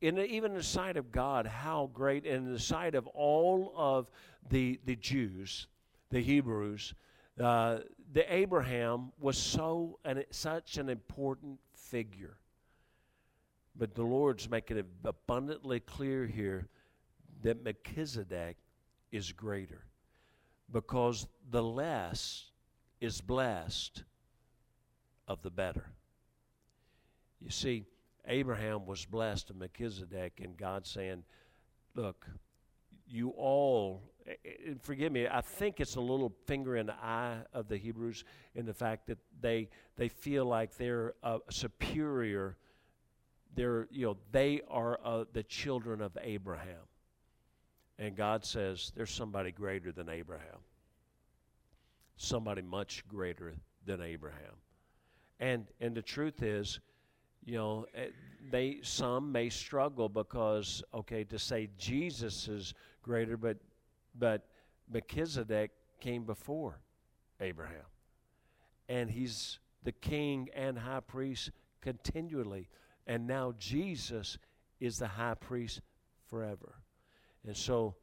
in 0.00 0.18
even 0.18 0.52
in 0.52 0.58
the 0.58 0.62
sight 0.62 0.96
of 0.96 1.12
God, 1.12 1.46
how 1.46 1.90
great, 1.92 2.24
in 2.24 2.52
the 2.52 2.58
sight 2.58 2.94
of 2.94 3.06
all 3.08 3.72
of 3.76 4.10
the, 4.50 4.80
the 4.84 4.96
Jews, 4.96 5.66
the 6.10 6.20
Hebrews, 6.20 6.94
uh, 7.40 7.78
the 8.12 8.34
Abraham 8.34 9.12
was 9.20 9.36
so 9.38 9.98
and 10.04 10.24
such 10.30 10.78
an 10.78 10.88
important 10.88 11.58
figure. 11.74 12.38
But 13.76 13.94
the 13.94 14.02
Lord's 14.02 14.50
making 14.50 14.78
it 14.78 14.86
abundantly 15.04 15.80
clear 15.80 16.26
here 16.26 16.68
that 17.42 17.62
Melchizedek 17.62 18.56
is 19.12 19.30
greater 19.32 19.87
because 20.70 21.26
the 21.50 21.62
less 21.62 22.50
is 23.00 23.20
blessed 23.20 24.04
of 25.26 25.42
the 25.42 25.50
better. 25.50 25.92
You 27.40 27.50
see, 27.50 27.84
Abraham 28.26 28.86
was 28.86 29.04
blessed 29.04 29.50
of 29.50 29.56
Melchizedek, 29.56 30.40
and 30.42 30.56
God 30.56 30.86
saying, 30.86 31.24
Look, 31.94 32.26
you 33.06 33.30
all, 33.30 34.02
forgive 34.82 35.10
me, 35.12 35.26
I 35.26 35.40
think 35.40 35.80
it's 35.80 35.96
a 35.96 36.00
little 36.00 36.32
finger 36.46 36.76
in 36.76 36.86
the 36.86 36.94
eye 36.94 37.38
of 37.52 37.68
the 37.68 37.76
Hebrews 37.76 38.24
in 38.54 38.66
the 38.66 38.74
fact 38.74 39.06
that 39.06 39.18
they, 39.40 39.68
they 39.96 40.08
feel 40.08 40.44
like 40.44 40.76
they're 40.76 41.14
uh, 41.22 41.38
superior. 41.50 42.56
They're, 43.54 43.88
you 43.90 44.06
know, 44.06 44.16
they 44.30 44.60
are 44.68 45.00
uh, 45.02 45.24
the 45.32 45.42
children 45.42 46.02
of 46.02 46.16
Abraham. 46.20 46.87
And 47.98 48.16
God 48.16 48.44
says, 48.44 48.92
there's 48.94 49.10
somebody 49.10 49.50
greater 49.50 49.90
than 49.90 50.08
Abraham. 50.08 50.60
Somebody 52.16 52.62
much 52.62 53.04
greater 53.08 53.54
than 53.84 54.00
Abraham. 54.00 54.54
And, 55.40 55.66
and 55.80 55.94
the 55.94 56.02
truth 56.02 56.42
is, 56.42 56.80
you 57.44 57.56
know, 57.56 57.86
eh, 57.94 58.08
they 58.50 58.80
some 58.82 59.32
may 59.32 59.48
struggle 59.48 60.08
because 60.08 60.82
okay, 60.92 61.24
to 61.24 61.38
say 61.38 61.70
Jesus 61.78 62.46
is 62.46 62.74
greater, 63.02 63.38
but 63.38 63.56
but 64.18 64.46
Melchizedek 64.92 65.70
came 65.98 66.24
before 66.24 66.78
Abraham, 67.40 67.86
and 68.88 69.10
he's 69.10 69.60
the 69.82 69.92
king 69.92 70.50
and 70.54 70.78
high 70.78 71.00
priest 71.00 71.50
continually, 71.80 72.68
and 73.06 73.26
now 73.26 73.54
Jesus 73.58 74.36
is 74.78 74.98
the 74.98 75.08
high 75.08 75.34
priest 75.34 75.80
forever, 76.26 76.74
and 77.46 77.56
so 77.56 77.94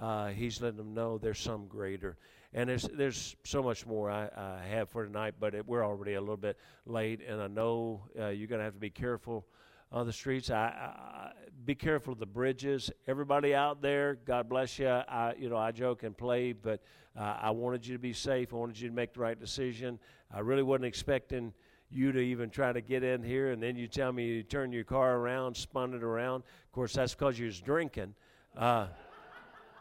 uh, 0.00 0.28
he's 0.28 0.60
letting 0.60 0.76
them 0.76 0.94
know 0.94 1.18
there's 1.18 1.40
some 1.40 1.66
greater. 1.66 2.16
And 2.54 2.68
there's 2.68 2.84
there's 2.94 3.36
so 3.44 3.62
much 3.62 3.84
more 3.86 4.10
I, 4.10 4.30
I 4.34 4.66
have 4.70 4.88
for 4.88 5.04
tonight, 5.04 5.34
but 5.38 5.54
it, 5.54 5.66
we're 5.66 5.84
already 5.84 6.14
a 6.14 6.20
little 6.20 6.36
bit 6.36 6.56
late, 6.86 7.20
and 7.26 7.42
I 7.42 7.46
know 7.46 8.02
uh, 8.18 8.28
you're 8.28 8.48
going 8.48 8.60
to 8.60 8.64
have 8.64 8.72
to 8.72 8.80
be 8.80 8.90
careful 8.90 9.46
on 9.92 10.06
the 10.06 10.12
streets. 10.12 10.50
I, 10.50 10.56
I, 10.56 11.32
be 11.66 11.74
careful 11.74 12.14
of 12.14 12.18
the 12.18 12.26
bridges. 12.26 12.90
Everybody 13.06 13.54
out 13.54 13.82
there, 13.82 14.14
God 14.24 14.48
bless 14.48 14.78
you. 14.78 14.88
I 14.88 15.34
you 15.38 15.50
know 15.50 15.58
I 15.58 15.72
joke 15.72 16.04
and 16.04 16.16
play, 16.16 16.52
but 16.52 16.82
uh, 17.18 17.36
I 17.40 17.50
wanted 17.50 17.86
you 17.86 17.94
to 17.94 17.98
be 17.98 18.14
safe. 18.14 18.54
I 18.54 18.56
wanted 18.56 18.80
you 18.80 18.88
to 18.88 18.94
make 18.94 19.12
the 19.12 19.20
right 19.20 19.38
decision. 19.38 19.98
I 20.32 20.40
really 20.40 20.62
wasn't 20.62 20.86
expecting 20.86 21.52
you 21.90 22.12
to 22.12 22.18
even 22.18 22.48
try 22.48 22.72
to 22.72 22.80
get 22.80 23.02
in 23.02 23.22
here, 23.22 23.50
and 23.50 23.62
then 23.62 23.76
you 23.76 23.88
tell 23.88 24.12
me 24.12 24.24
you 24.24 24.42
turn 24.42 24.72
your 24.72 24.84
car 24.84 25.16
around, 25.16 25.54
spun 25.54 25.92
it 25.92 26.02
around. 26.02 26.44
Of 26.64 26.72
course, 26.72 26.94
that's 26.94 27.14
because 27.14 27.38
you 27.38 27.46
was 27.46 27.60
drinking. 27.60 28.14
Uh, 28.56 28.86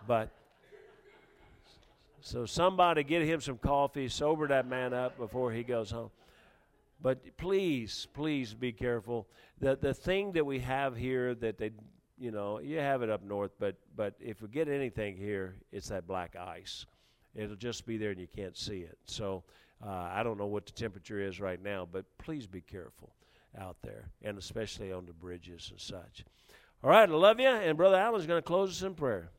but 0.07 0.29
so 2.21 2.45
somebody 2.45 3.03
get 3.03 3.23
him 3.23 3.41
some 3.41 3.57
coffee, 3.57 4.07
sober 4.09 4.47
that 4.47 4.67
man 4.67 4.93
up 4.93 5.17
before 5.17 5.51
he 5.51 5.63
goes 5.63 5.91
home. 5.91 6.11
But 7.01 7.37
please, 7.37 8.07
please 8.13 8.53
be 8.53 8.71
careful. 8.71 9.27
The 9.59 9.75
the 9.75 9.93
thing 9.93 10.33
that 10.33 10.45
we 10.45 10.59
have 10.59 10.95
here 10.95 11.35
that 11.35 11.57
they 11.57 11.71
you 12.19 12.31
know, 12.31 12.59
you 12.59 12.79
have 12.79 13.03
it 13.03 13.09
up 13.09 13.23
north, 13.23 13.51
but 13.59 13.75
but 13.95 14.15
if 14.19 14.41
we 14.41 14.47
get 14.47 14.67
anything 14.67 15.15
here, 15.15 15.55
it's 15.71 15.89
that 15.89 16.07
black 16.07 16.35
ice. 16.35 16.85
It'll 17.35 17.55
just 17.55 17.85
be 17.85 17.97
there 17.97 18.11
and 18.11 18.19
you 18.19 18.27
can't 18.27 18.57
see 18.57 18.79
it. 18.79 18.97
So 19.05 19.43
uh, 19.85 20.09
I 20.11 20.23
don't 20.23 20.37
know 20.37 20.47
what 20.47 20.65
the 20.65 20.71
temperature 20.71 21.19
is 21.19 21.39
right 21.39 21.61
now, 21.61 21.87
but 21.89 22.05
please 22.17 22.47
be 22.47 22.61
careful 22.61 23.11
out 23.59 23.77
there, 23.83 24.09
and 24.23 24.37
especially 24.37 24.91
on 24.91 25.05
the 25.05 25.13
bridges 25.13 25.69
and 25.71 25.79
such. 25.79 26.25
All 26.83 26.91
right, 26.91 27.09
I 27.09 27.13
love 27.13 27.39
you, 27.39 27.47
and 27.47 27.75
Brother 27.75 27.97
Allen's 27.97 28.27
going 28.27 28.37
to 28.37 28.45
close 28.45 28.69
us 28.69 28.83
in 28.85 28.93
prayer. 28.93 29.31